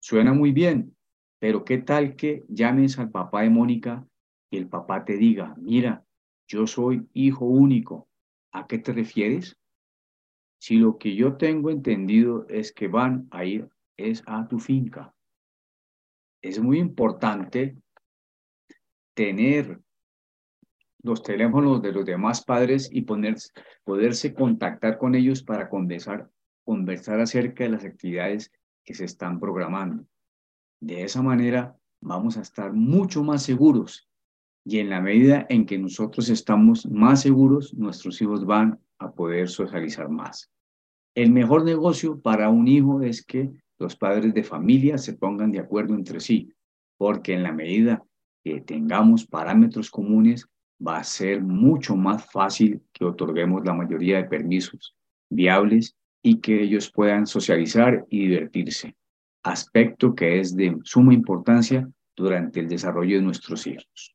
[0.00, 0.96] Suena muy bien,
[1.38, 4.06] pero ¿qué tal que llames al papá de Mónica
[4.50, 6.04] y el papá te diga, mira,
[6.46, 8.08] yo soy hijo único,
[8.52, 9.56] ¿a qué te refieres?
[10.58, 15.14] Si lo que yo tengo entendido es que van a ir es a tu finca.
[16.40, 17.76] Es muy importante
[19.14, 19.80] tener
[21.02, 26.30] los teléfonos de los demás padres y poderse contactar con ellos para conversar,
[26.64, 28.52] conversar acerca de las actividades
[28.84, 30.04] que se están programando.
[30.80, 34.08] De esa manera vamos a estar mucho más seguros
[34.64, 39.48] y en la medida en que nosotros estamos más seguros, nuestros hijos van a poder
[39.48, 40.50] socializar más.
[41.14, 45.58] El mejor negocio para un hijo es que los padres de familia se pongan de
[45.58, 46.52] acuerdo entre sí,
[46.96, 48.04] porque en la medida
[48.44, 50.48] que tengamos parámetros comunes,
[50.86, 54.94] va a ser mucho más fácil que otorguemos la mayoría de permisos
[55.30, 58.94] viables y que ellos puedan socializar y divertirse,
[59.42, 64.14] aspecto que es de suma importancia durante el desarrollo de nuestros hijos.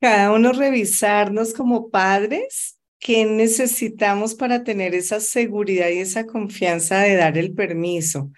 [0.00, 7.16] Cada uno revisarnos como padres qué necesitamos para tener esa seguridad y esa confianza de
[7.16, 8.30] dar el permiso,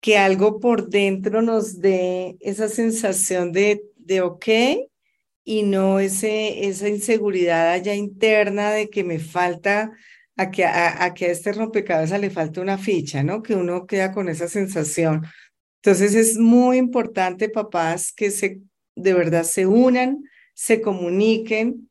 [0.00, 4.46] que algo por dentro nos dé esa sensación de, de ok
[5.48, 9.92] y no ese, esa inseguridad allá interna de que me falta
[10.36, 13.44] a que a, que a este rompecabezas le falta una ficha, ¿no?
[13.44, 15.24] Que uno queda con esa sensación.
[15.76, 18.60] Entonces es muy importante, papás, que se
[18.96, 21.90] de verdad se unan, se comuniquen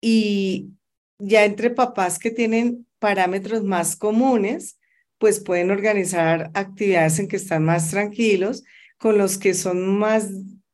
[0.00, 0.70] y
[1.18, 4.78] ya entre papás que tienen parámetros más comunes,
[5.18, 8.62] pues pueden organizar actividades en que están más tranquilos,
[8.96, 10.28] con los que son más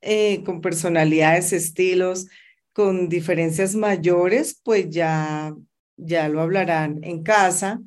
[0.07, 2.29] eh, con personalidades, estilos,
[2.73, 5.55] con diferencias mayores, pues ya,
[5.97, 7.81] ya lo hablarán en casa.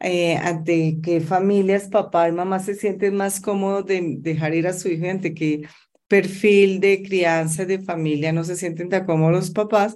[0.00, 4.72] Eh, ante qué familias, papá y mamá se sienten más cómodos de dejar ir a
[4.72, 5.62] su hijo ante qué
[6.08, 9.94] perfil de crianza, de familia no se sienten tan cómodos los papás.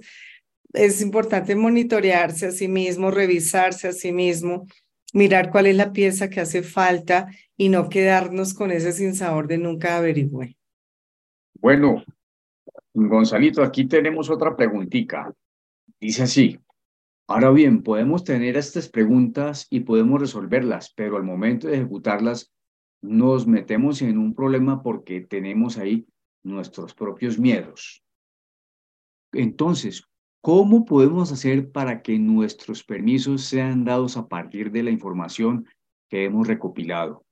[0.73, 4.67] Es importante monitorearse a sí mismo, revisarse a sí mismo,
[5.13, 9.57] mirar cuál es la pieza que hace falta y no quedarnos con ese sinsabor de
[9.57, 10.57] nunca averigüe.
[11.59, 12.03] Bueno,
[12.93, 15.33] Gonzalito, aquí tenemos otra preguntita.
[15.99, 16.59] Dice así,
[17.27, 22.53] ahora bien, podemos tener estas preguntas y podemos resolverlas, pero al momento de ejecutarlas
[23.01, 26.07] nos metemos en un problema porque tenemos ahí
[26.43, 28.03] nuestros propios miedos.
[29.33, 30.03] Entonces,
[30.41, 35.67] ¿cómo podemos hacer para que nuestros permisos sean dados a partir de la información
[36.09, 37.25] que hemos recopilado?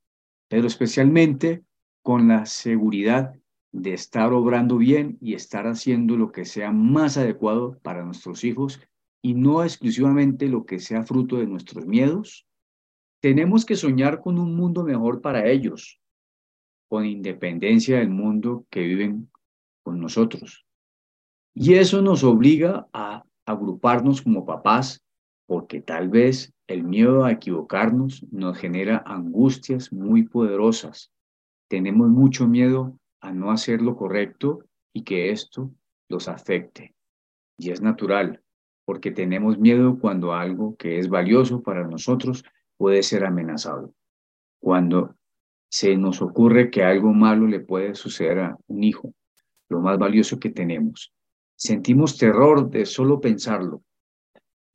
[0.48, 1.64] Pero especialmente
[2.04, 3.34] con la seguridad
[3.76, 8.80] de estar obrando bien y estar haciendo lo que sea más adecuado para nuestros hijos
[9.22, 12.48] y no exclusivamente lo que sea fruto de nuestros miedos?
[13.22, 16.00] Tenemos que soñar con un mundo mejor para ellos,
[16.88, 19.30] con independencia del mundo que viven
[19.84, 20.66] con nosotros.
[21.54, 25.04] Y eso nos obliga a agruparnos como papás,
[25.48, 31.12] porque tal vez el miedo a equivocarnos nos genera angustias muy poderosas.
[31.68, 34.60] Tenemos mucho miedo a no hacer lo correcto
[34.94, 35.72] y que esto
[36.08, 36.94] los afecte.
[37.58, 38.42] Y es natural,
[38.86, 42.44] porque tenemos miedo cuando algo que es valioso para nosotros
[42.78, 43.94] puede ser amenazado.
[44.60, 45.16] Cuando
[45.70, 49.14] se nos ocurre que algo malo le puede suceder a un hijo,
[49.70, 51.12] lo más valioso que tenemos.
[51.56, 53.82] Sentimos terror de solo pensarlo.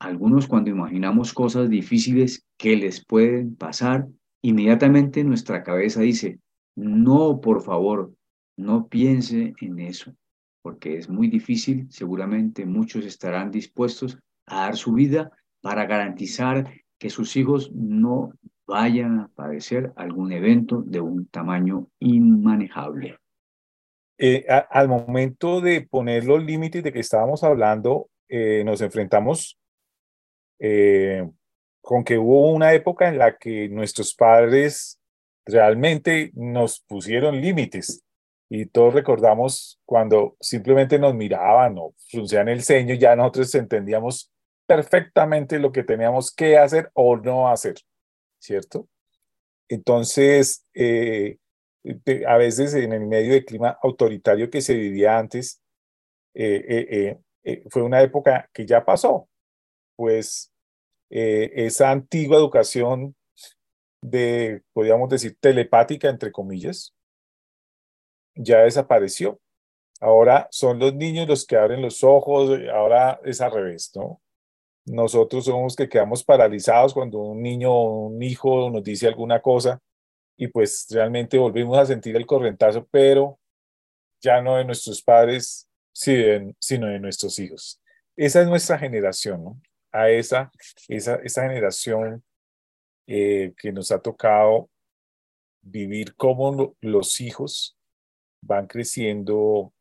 [0.00, 4.08] Algunos cuando imaginamos cosas difíciles que les pueden pasar,
[4.42, 6.40] inmediatamente nuestra cabeza dice,
[6.74, 8.12] no, por favor,
[8.60, 10.14] no piense en eso,
[10.62, 15.30] porque es muy difícil, seguramente muchos estarán dispuestos a dar su vida
[15.60, 18.32] para garantizar que sus hijos no
[18.66, 23.16] vayan a padecer algún evento de un tamaño inmanejable.
[24.18, 29.58] Eh, al momento de poner los límites de que estábamos hablando, eh, nos enfrentamos
[30.58, 31.26] eh,
[31.80, 35.00] con que hubo una época en la que nuestros padres
[35.46, 38.04] realmente nos pusieron límites
[38.52, 44.32] y todos recordamos cuando simplemente nos miraban o fruncían el ceño, ya nosotros entendíamos
[44.66, 47.76] perfectamente lo que teníamos que hacer o no hacer,
[48.40, 48.88] ¿cierto?
[49.68, 51.38] Entonces, eh,
[52.26, 55.62] a veces en el medio del clima autoritario que se vivía antes,
[56.34, 59.28] eh, eh, fue una época que ya pasó,
[59.94, 60.52] pues
[61.08, 63.16] esa antigua educación
[64.02, 66.94] de, podríamos decir, telepática, entre comillas,
[68.42, 69.40] ya desapareció.
[70.00, 74.20] Ahora son los niños los que abren los ojos, ahora es al revés, ¿no?
[74.86, 79.78] Nosotros somos que quedamos paralizados cuando un niño o un hijo nos dice alguna cosa
[80.36, 83.38] y pues realmente volvimos a sentir el correntazo, pero
[84.22, 87.80] ya no de nuestros padres, sino de nuestros hijos.
[88.16, 89.60] Esa es nuestra generación, ¿no?
[89.92, 90.50] A esa,
[90.88, 92.24] esa, esa generación
[93.06, 94.70] eh, que nos ha tocado
[95.62, 97.76] vivir como los hijos
[98.42, 99.72] van creciendo,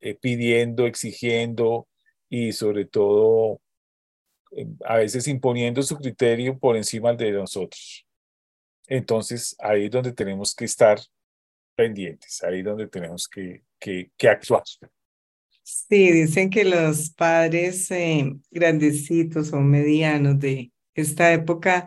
[0.00, 1.88] eh, pidiendo, exigiendo
[2.28, 3.60] y sobre todo
[4.56, 8.06] eh, a veces imponiendo su criterio por encima de nosotros.
[8.86, 10.98] Entonces ahí es donde tenemos que estar
[11.74, 14.62] pendientes, ahí es donde tenemos que, que, actuar.
[15.62, 21.86] Sí, dicen que los padres eh, grandecitos o medianos de esta época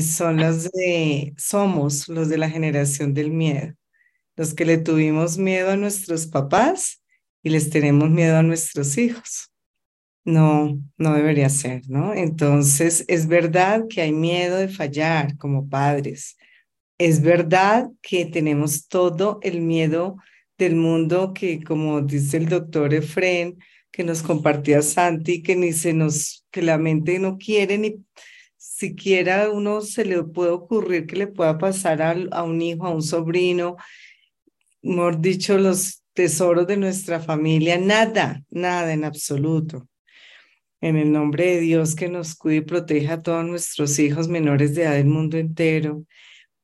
[0.00, 3.74] son los de, somos los de la generación del miedo
[4.36, 7.02] los que le tuvimos miedo a nuestros papás
[7.42, 9.50] y les tenemos miedo a nuestros hijos.
[10.24, 12.14] No, no debería ser, ¿no?
[12.14, 16.36] Entonces, es verdad que hay miedo de fallar como padres.
[16.98, 20.16] Es verdad que tenemos todo el miedo
[20.58, 23.58] del mundo que, como dice el doctor Efren,
[23.90, 27.96] que nos compartía Santi, que ni se nos, que la mente no quiere ni
[28.56, 32.90] siquiera uno se le puede ocurrir que le pueda pasar a, a un hijo, a
[32.90, 33.76] un sobrino,
[34.82, 39.88] mejor dicho, los tesoros de nuestra familia, nada, nada en absoluto.
[40.80, 44.74] En el nombre de Dios que nos cuide y proteja a todos nuestros hijos menores
[44.74, 46.04] de edad del mundo entero.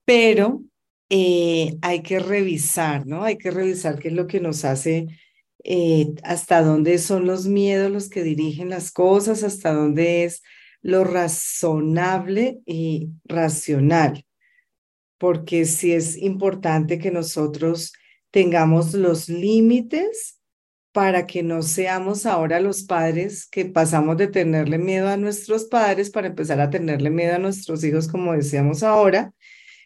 [0.05, 0.63] Pero
[1.09, 3.23] eh, hay que revisar, ¿no?
[3.25, 5.07] Hay que revisar qué es lo que nos hace,
[5.65, 10.43] eh, hasta dónde son los miedos los que dirigen las cosas, hasta dónde es
[10.83, 14.25] lo razonable y racional.
[15.19, 17.93] porque sí es importante que nosotros
[18.31, 20.39] tengamos los límites
[20.93, 26.11] para que no seamos ahora los padres que pasamos de tenerle miedo a nuestros padres
[26.11, 29.33] para empezar a tenerle miedo a nuestros hijos, como decíamos ahora,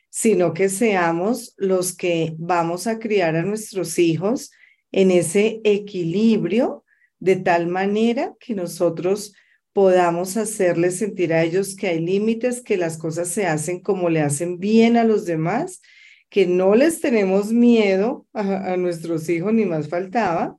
[0.08, 4.52] sino que seamos los que vamos a criar a nuestros hijos
[4.90, 6.84] en ese equilibrio
[7.18, 9.34] de tal manera que nosotros
[9.72, 14.20] podamos hacerles sentir a ellos que hay límites, que las cosas se hacen como le
[14.20, 15.80] hacen bien a los demás,
[16.32, 20.56] que no les tenemos miedo a, nuestros hijos, ni más faltaba,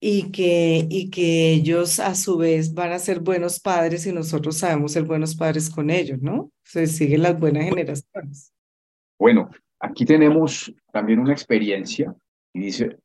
[0.00, 4.58] y que, y que ellos a su vez van a ser buenos padres y nosotros
[4.58, 6.50] sabemos ser buenos padres con ellos, ¿no?
[6.64, 8.52] Se siguen las buenas generaciones.
[9.16, 12.12] Bueno, aquí tenemos también una experiencia
[12.52, 12.98] y dice,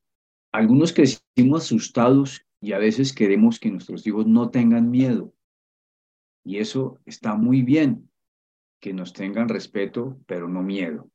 [0.51, 5.31] algunos crecimos asustados y a veces queremos que nuestros hijos no tengan miedo.
[6.43, 8.09] Y eso está muy bien,
[8.81, 11.12] que nos tengan respeto, pero no miedo.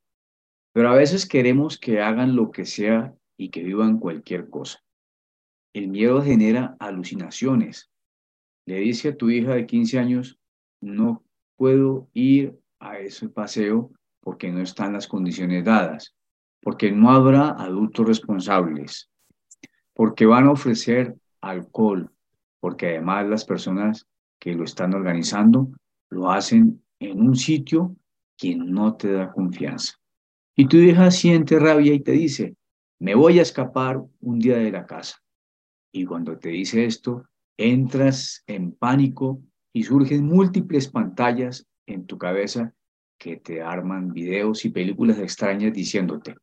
[0.78, 4.78] Pero a veces queremos que hagan lo que sea y que vivan cualquier cosa.
[5.74, 7.90] El miedo genera alucinaciones.
[8.64, 10.38] Le dice a tu hija de 15 años,
[10.80, 11.24] no
[11.56, 16.14] puedo ir a ese paseo porque no están las condiciones dadas,
[16.62, 19.10] porque no habrá adultos responsables,
[19.94, 22.08] porque van a ofrecer alcohol,
[22.60, 24.06] porque además las personas
[24.38, 25.72] que lo están organizando
[26.08, 27.96] lo hacen en un sitio
[28.36, 29.98] que no te da confianza.
[30.60, 32.56] Y tu hija siente rabia y te dice,
[32.98, 35.22] me voy a escapar un día de la casa.
[35.92, 39.40] Y cuando te dice esto, entras en pánico
[39.72, 42.74] y surgen múltiples pantallas en tu cabeza
[43.18, 46.34] que te arman videos y películas extrañas diciéndote,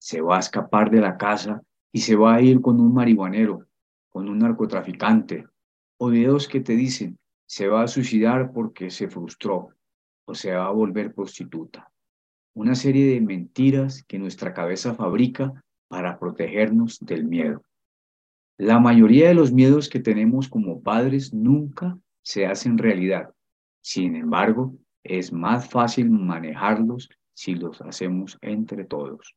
[0.00, 1.62] se va a escapar de la casa
[1.92, 3.68] y se va a ir con un marihuanero
[4.08, 5.46] con un narcotraficante,
[5.96, 7.16] o videos que te dicen
[7.46, 9.68] se va a suicidar porque se frustró
[10.24, 11.89] o se va a volver prostituta.
[12.60, 17.64] Una serie de mentiras que nuestra cabeza fabrica para protegernos del miedo.
[18.58, 23.30] La mayoría de los miedos que tenemos como padres nunca se hacen realidad.
[23.80, 29.34] Sin embargo, es más fácil manejarlos si los hacemos entre todos.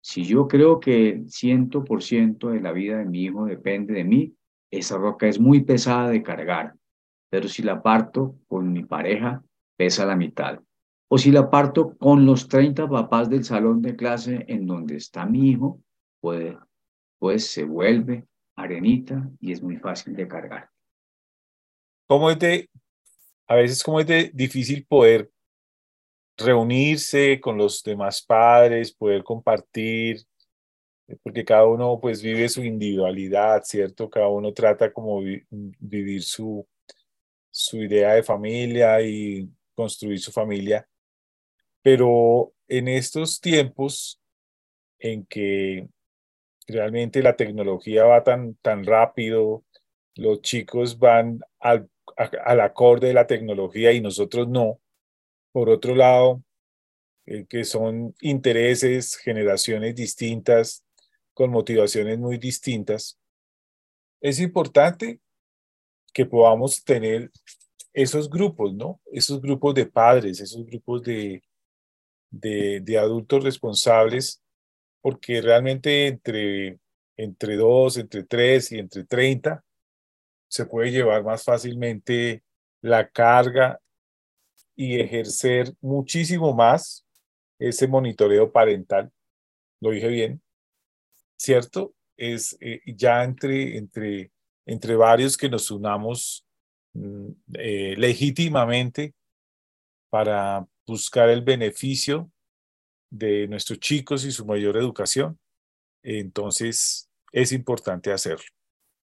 [0.00, 4.34] Si yo creo que el 100% de la vida de mi hijo depende de mí,
[4.70, 6.74] esa roca es muy pesada de cargar.
[7.28, 9.44] Pero si la parto con mi pareja,
[9.76, 10.60] pesa la mitad.
[11.10, 15.24] O si la parto con los 30 papás del salón de clase en donde está
[15.24, 15.80] mi hijo,
[16.20, 20.68] pues se vuelve arenita y es muy fácil de cargar.
[22.06, 22.68] ¿Cómo es de,
[23.46, 25.30] a veces cómo es de difícil poder
[26.36, 30.22] reunirse con los demás padres, poder compartir,
[31.22, 34.08] porque cada uno pues vive su individualidad, ¿cierto?
[34.10, 36.66] Cada uno trata como vivir su,
[37.50, 40.86] su idea de familia y construir su familia.
[41.82, 44.20] Pero en estos tiempos
[44.98, 45.88] en que
[46.66, 49.64] realmente la tecnología va tan, tan rápido,
[50.14, 51.88] los chicos van al,
[52.44, 54.80] al acorde de la tecnología y nosotros no,
[55.52, 56.42] por otro lado,
[57.26, 60.84] eh, que son intereses, generaciones distintas,
[61.34, 63.18] con motivaciones muy distintas,
[64.20, 65.20] es importante
[66.12, 67.30] que podamos tener
[67.92, 69.00] esos grupos, ¿no?
[69.12, 71.42] Esos grupos de padres, esos grupos de,
[72.30, 74.42] de, de adultos responsables,
[75.00, 76.78] porque realmente entre,
[77.16, 79.64] entre dos, entre tres y entre treinta
[80.48, 82.42] se puede llevar más fácilmente
[82.80, 83.80] la carga
[84.74, 87.06] y ejercer muchísimo más
[87.58, 89.10] ese monitoreo parental.
[89.80, 90.42] Lo dije bien,
[91.36, 91.94] ¿cierto?
[92.16, 94.30] Es eh, ya entre, entre,
[94.66, 96.46] entre varios que nos unamos
[96.94, 99.14] mm, eh, legítimamente
[100.10, 102.30] para buscar el beneficio
[103.10, 105.38] de nuestros chicos y su mayor educación.
[106.02, 108.46] Entonces, es importante hacerlo,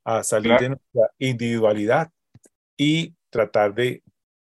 [0.04, 2.10] a salir de nuestra individualidad
[2.76, 4.02] y tratar de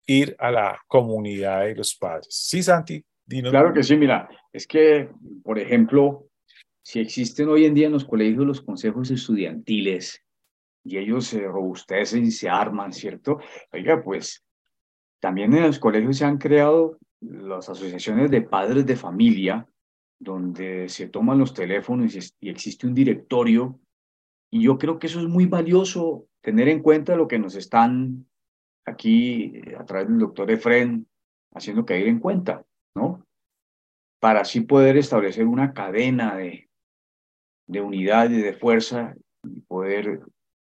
[0.07, 2.29] ir a la comunidad de los padres.
[2.31, 3.05] Sí, Santi.
[3.27, 5.09] Claro que sí, mira, es que,
[5.43, 6.29] por ejemplo,
[6.83, 10.23] si existen hoy en día en los colegios los consejos estudiantiles
[10.85, 13.39] y ellos se robustecen y se arman, ¿cierto?
[13.73, 14.45] Oiga, pues
[15.21, 16.99] también en los colegios se han creado
[17.31, 19.67] las asociaciones de padres de familia,
[20.19, 23.79] donde se toman los teléfonos y existe un directorio.
[24.51, 28.27] Y yo creo que eso es muy valioso, tener en cuenta lo que nos están
[28.85, 31.07] aquí eh, a través del doctor Efren
[31.53, 32.65] haciendo caer en cuenta,
[32.95, 33.27] ¿no?
[34.21, 36.69] Para así poder establecer una cadena de,
[37.67, 40.21] de unidad y de fuerza y poder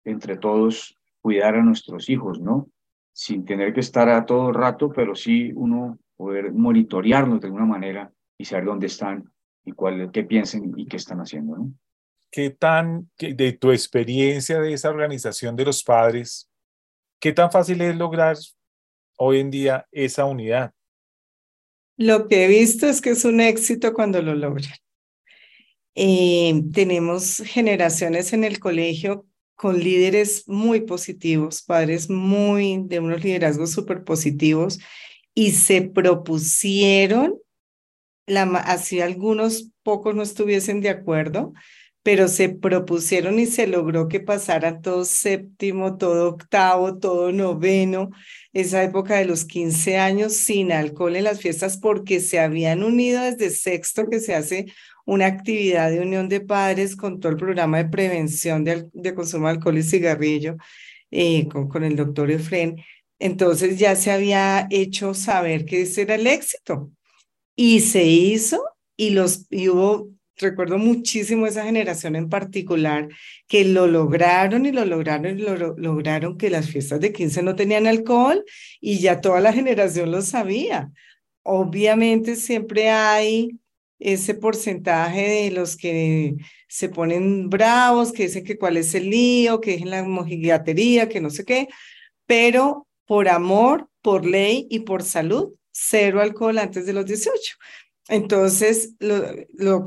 [0.05, 2.69] entre todos cuidar a nuestros hijos, ¿no?
[3.13, 8.11] Sin tener que estar a todo rato, pero sí uno poder monitorearlos de alguna manera
[8.37, 9.31] y saber dónde están
[9.63, 11.55] y cuál, qué piensen y qué están haciendo.
[11.55, 11.73] ¿no?
[12.29, 16.51] ¿Qué tan, de tu experiencia de esa organización de los padres,
[17.21, 18.35] qué tan fácil es lograr
[19.17, 20.73] hoy en día esa unidad?
[21.95, 24.73] Lo que he visto es que es un éxito cuando lo logran.
[25.95, 33.71] Eh, tenemos generaciones en el colegio con líderes muy positivos, padres muy de unos liderazgos
[33.71, 34.79] súper positivos
[35.33, 37.35] y se propusieron,
[38.27, 41.53] la, así algunos pocos no estuviesen de acuerdo,
[42.03, 48.09] pero se propusieron y se logró que pasaran todo séptimo, todo octavo, todo noveno,
[48.53, 53.21] esa época de los 15 años sin alcohol en las fiestas porque se habían unido
[53.21, 54.67] desde sexto que se hace
[55.05, 59.47] una actividad de unión de padres con todo el programa de prevención de, de consumo
[59.47, 60.57] de alcohol y cigarrillo
[61.11, 62.77] eh, con, con el doctor Efren.
[63.19, 66.91] Entonces ya se había hecho saber que ese era el éxito
[67.55, 68.63] y se hizo
[68.95, 70.09] y, los, y hubo
[70.39, 73.09] recuerdo muchísimo esa generación en particular,
[73.47, 77.55] que lo lograron y lo lograron y lo, lograron que las fiestas de 15 no
[77.55, 78.43] tenían alcohol
[78.79, 80.91] y ya toda la generación lo sabía.
[81.43, 83.59] Obviamente siempre hay
[83.99, 86.35] ese porcentaje de los que
[86.67, 91.19] se ponen bravos, que dicen que cuál es el lío, que es la mojigatería, que
[91.19, 91.67] no sé qué,
[92.25, 97.55] pero por amor, por ley y por salud, cero alcohol antes de los 18.
[98.07, 98.93] Entonces,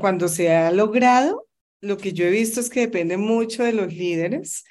[0.01, 1.47] cuando se ha logrado,
[1.79, 4.65] lo que yo he visto es que depende mucho de los líderes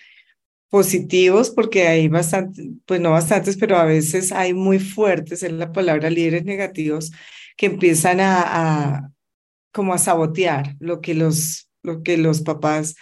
[0.69, 5.73] positivos, porque hay bastante, pues no bastantes, pero a veces hay muy fuertes, en la
[5.73, 7.11] palabra líderes negativos,
[7.57, 9.11] que empiezan a,
[9.73, 12.97] como a sabotear lo que los, lo que los papás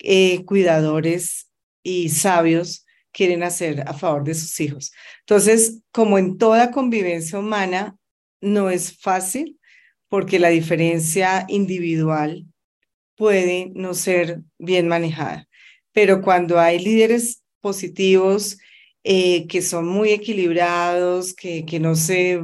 [0.00, 1.48] eh, cuidadores
[1.84, 2.85] y sabios
[3.16, 4.92] quieren hacer a favor de sus hijos.
[5.20, 7.96] Entonces, como en toda convivencia humana,
[8.42, 9.58] no es fácil,
[10.08, 12.44] porque la diferencia individual
[13.16, 15.48] puede no ser bien manejada.
[15.92, 18.58] Pero cuando hay líderes positivos
[19.02, 22.42] eh, que son muy equilibrados, que, que no se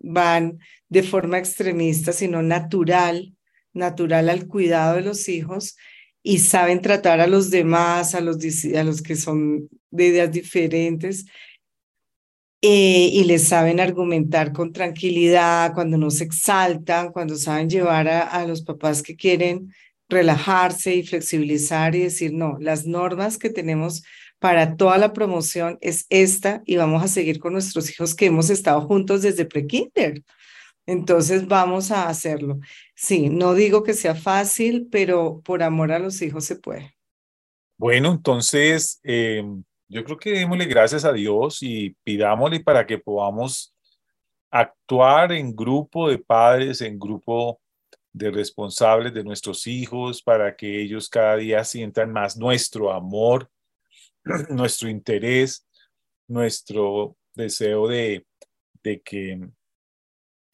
[0.00, 0.58] van
[0.88, 3.34] de forma extremista, sino natural,
[3.74, 5.76] natural al cuidado de los hijos
[6.22, 8.38] y saben tratar a los demás, a los,
[8.74, 11.26] a los que son de ideas diferentes,
[12.62, 18.22] eh, y les saben argumentar con tranquilidad, cuando no se exaltan, cuando saben llevar a,
[18.22, 19.72] a los papás que quieren
[20.08, 24.02] relajarse y flexibilizar y decir, no, las normas que tenemos
[24.38, 28.50] para toda la promoción es esta y vamos a seguir con nuestros hijos que hemos
[28.50, 30.22] estado juntos desde pre-kinder.
[30.86, 32.60] Entonces vamos a hacerlo.
[32.94, 36.94] Sí, no digo que sea fácil, pero por amor a los hijos se puede.
[37.78, 39.42] Bueno, entonces, eh,
[39.94, 43.72] yo creo que démosle gracias a Dios y pidámosle para que podamos
[44.50, 47.60] actuar en grupo de padres, en grupo
[48.12, 53.48] de responsables de nuestros hijos, para que ellos cada día sientan más nuestro amor,
[54.50, 55.64] nuestro interés,
[56.26, 58.26] nuestro deseo de,
[58.82, 59.48] de que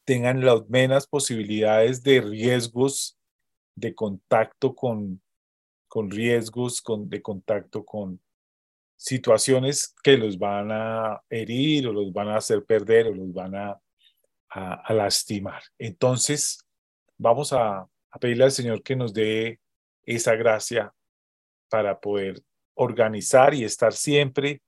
[0.04, 3.18] tengan las menos posibilidades de riesgos
[3.74, 5.22] de contacto con,
[5.88, 8.20] con riesgos con, de contacto con,
[9.00, 13.54] situaciones que los van a herir o los van a hacer perder o los van
[13.54, 13.80] a,
[14.50, 15.62] a, lastimar.
[15.78, 16.58] Entonces,
[17.16, 17.88] vamos a,
[18.20, 19.58] pedirle al Señor que nos dé
[20.02, 20.92] esa gracia
[21.70, 22.42] para poder
[22.74, 24.60] organizar y estar siempre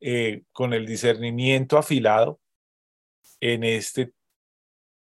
[0.00, 2.40] eh, con el discernimiento afilado
[3.38, 4.12] en este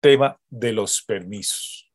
[0.01, 1.88] tema de los permisos.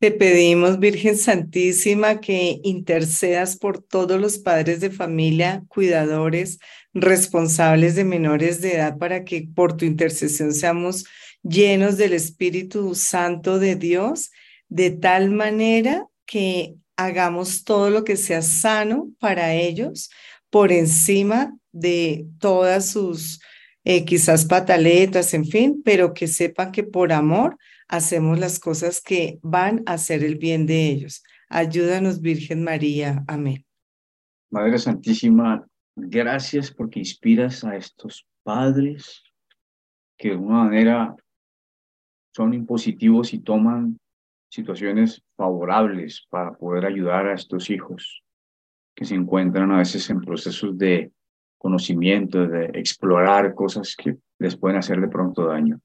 [0.00, 6.58] Te pedimos, Virgen Santísima, que intercedas por todos los padres de familia, cuidadores,
[6.94, 11.04] responsables de menores de edad, para que por tu intercesión seamos
[11.42, 14.30] llenos del Espíritu Santo de Dios,
[14.70, 20.08] de tal manera que hagamos todo lo que sea sano para ellos,
[20.48, 23.42] por encima de todas sus
[23.84, 27.58] eh, quizás pataletas, en fin, pero que sepan que por amor
[27.90, 31.22] hacemos las cosas que van a hacer el bien de ellos.
[31.48, 33.24] Ayúdanos, Virgen María.
[33.26, 33.66] Amén.
[34.50, 35.66] Madre Santísima,
[35.96, 39.22] gracias porque inspiras a estos padres
[40.16, 41.16] que de alguna manera
[42.32, 43.98] son impositivos y toman
[44.48, 48.22] situaciones favorables para poder ayudar a estos hijos
[48.94, 51.12] que se encuentran a veces en procesos de
[51.58, 55.80] conocimiento, de explorar cosas que les pueden hacer de pronto daño.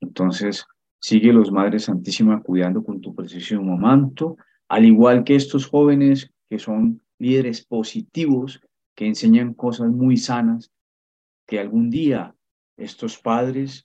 [0.00, 0.66] Entonces,
[0.98, 4.36] Sigue los Madre Santísima cuidando con tu precioso manto,
[4.68, 8.60] al igual que estos jóvenes que son líderes positivos,
[8.94, 10.70] que enseñan cosas muy sanas,
[11.46, 12.34] que algún día
[12.76, 13.84] estos padres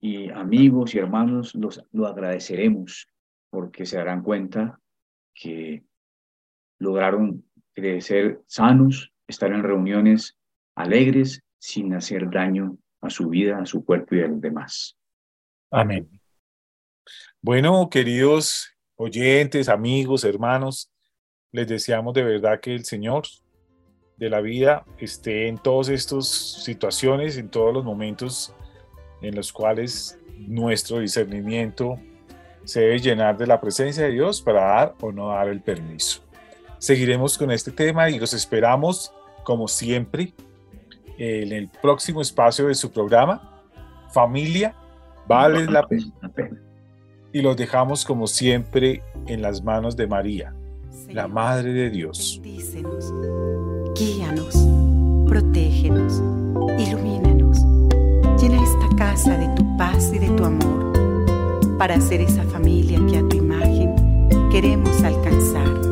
[0.00, 3.08] y amigos y hermanos los, lo agradeceremos
[3.50, 4.80] porque se darán cuenta
[5.34, 5.84] que
[6.78, 10.36] lograron crecer sanos, estar en reuniones
[10.74, 14.96] alegres sin hacer daño a su vida, a su cuerpo y a los demás.
[15.70, 16.21] Amén.
[17.40, 20.90] Bueno, queridos oyentes, amigos, hermanos,
[21.50, 23.24] les deseamos de verdad que el Señor
[24.16, 28.54] de la vida esté en todas estas situaciones, en todos los momentos
[29.20, 31.98] en los cuales nuestro discernimiento
[32.64, 36.22] se debe llenar de la presencia de Dios para dar o no dar el permiso.
[36.78, 39.12] Seguiremos con este tema y los esperamos,
[39.44, 40.34] como siempre,
[41.18, 43.48] en el próximo espacio de su programa,
[44.12, 44.74] Familia,
[45.26, 46.12] vale la pena.
[47.32, 50.54] Y los dejamos, como siempre, en las manos de María,
[51.08, 52.40] la Madre de Dios.
[52.42, 53.12] Bendícenos,
[53.94, 54.54] guíanos,
[55.26, 56.22] protégenos,
[56.78, 57.58] ilumínanos.
[58.40, 60.92] Llena esta casa de tu paz y de tu amor
[61.78, 63.94] para ser esa familia que a tu imagen
[64.50, 65.91] queremos alcanzar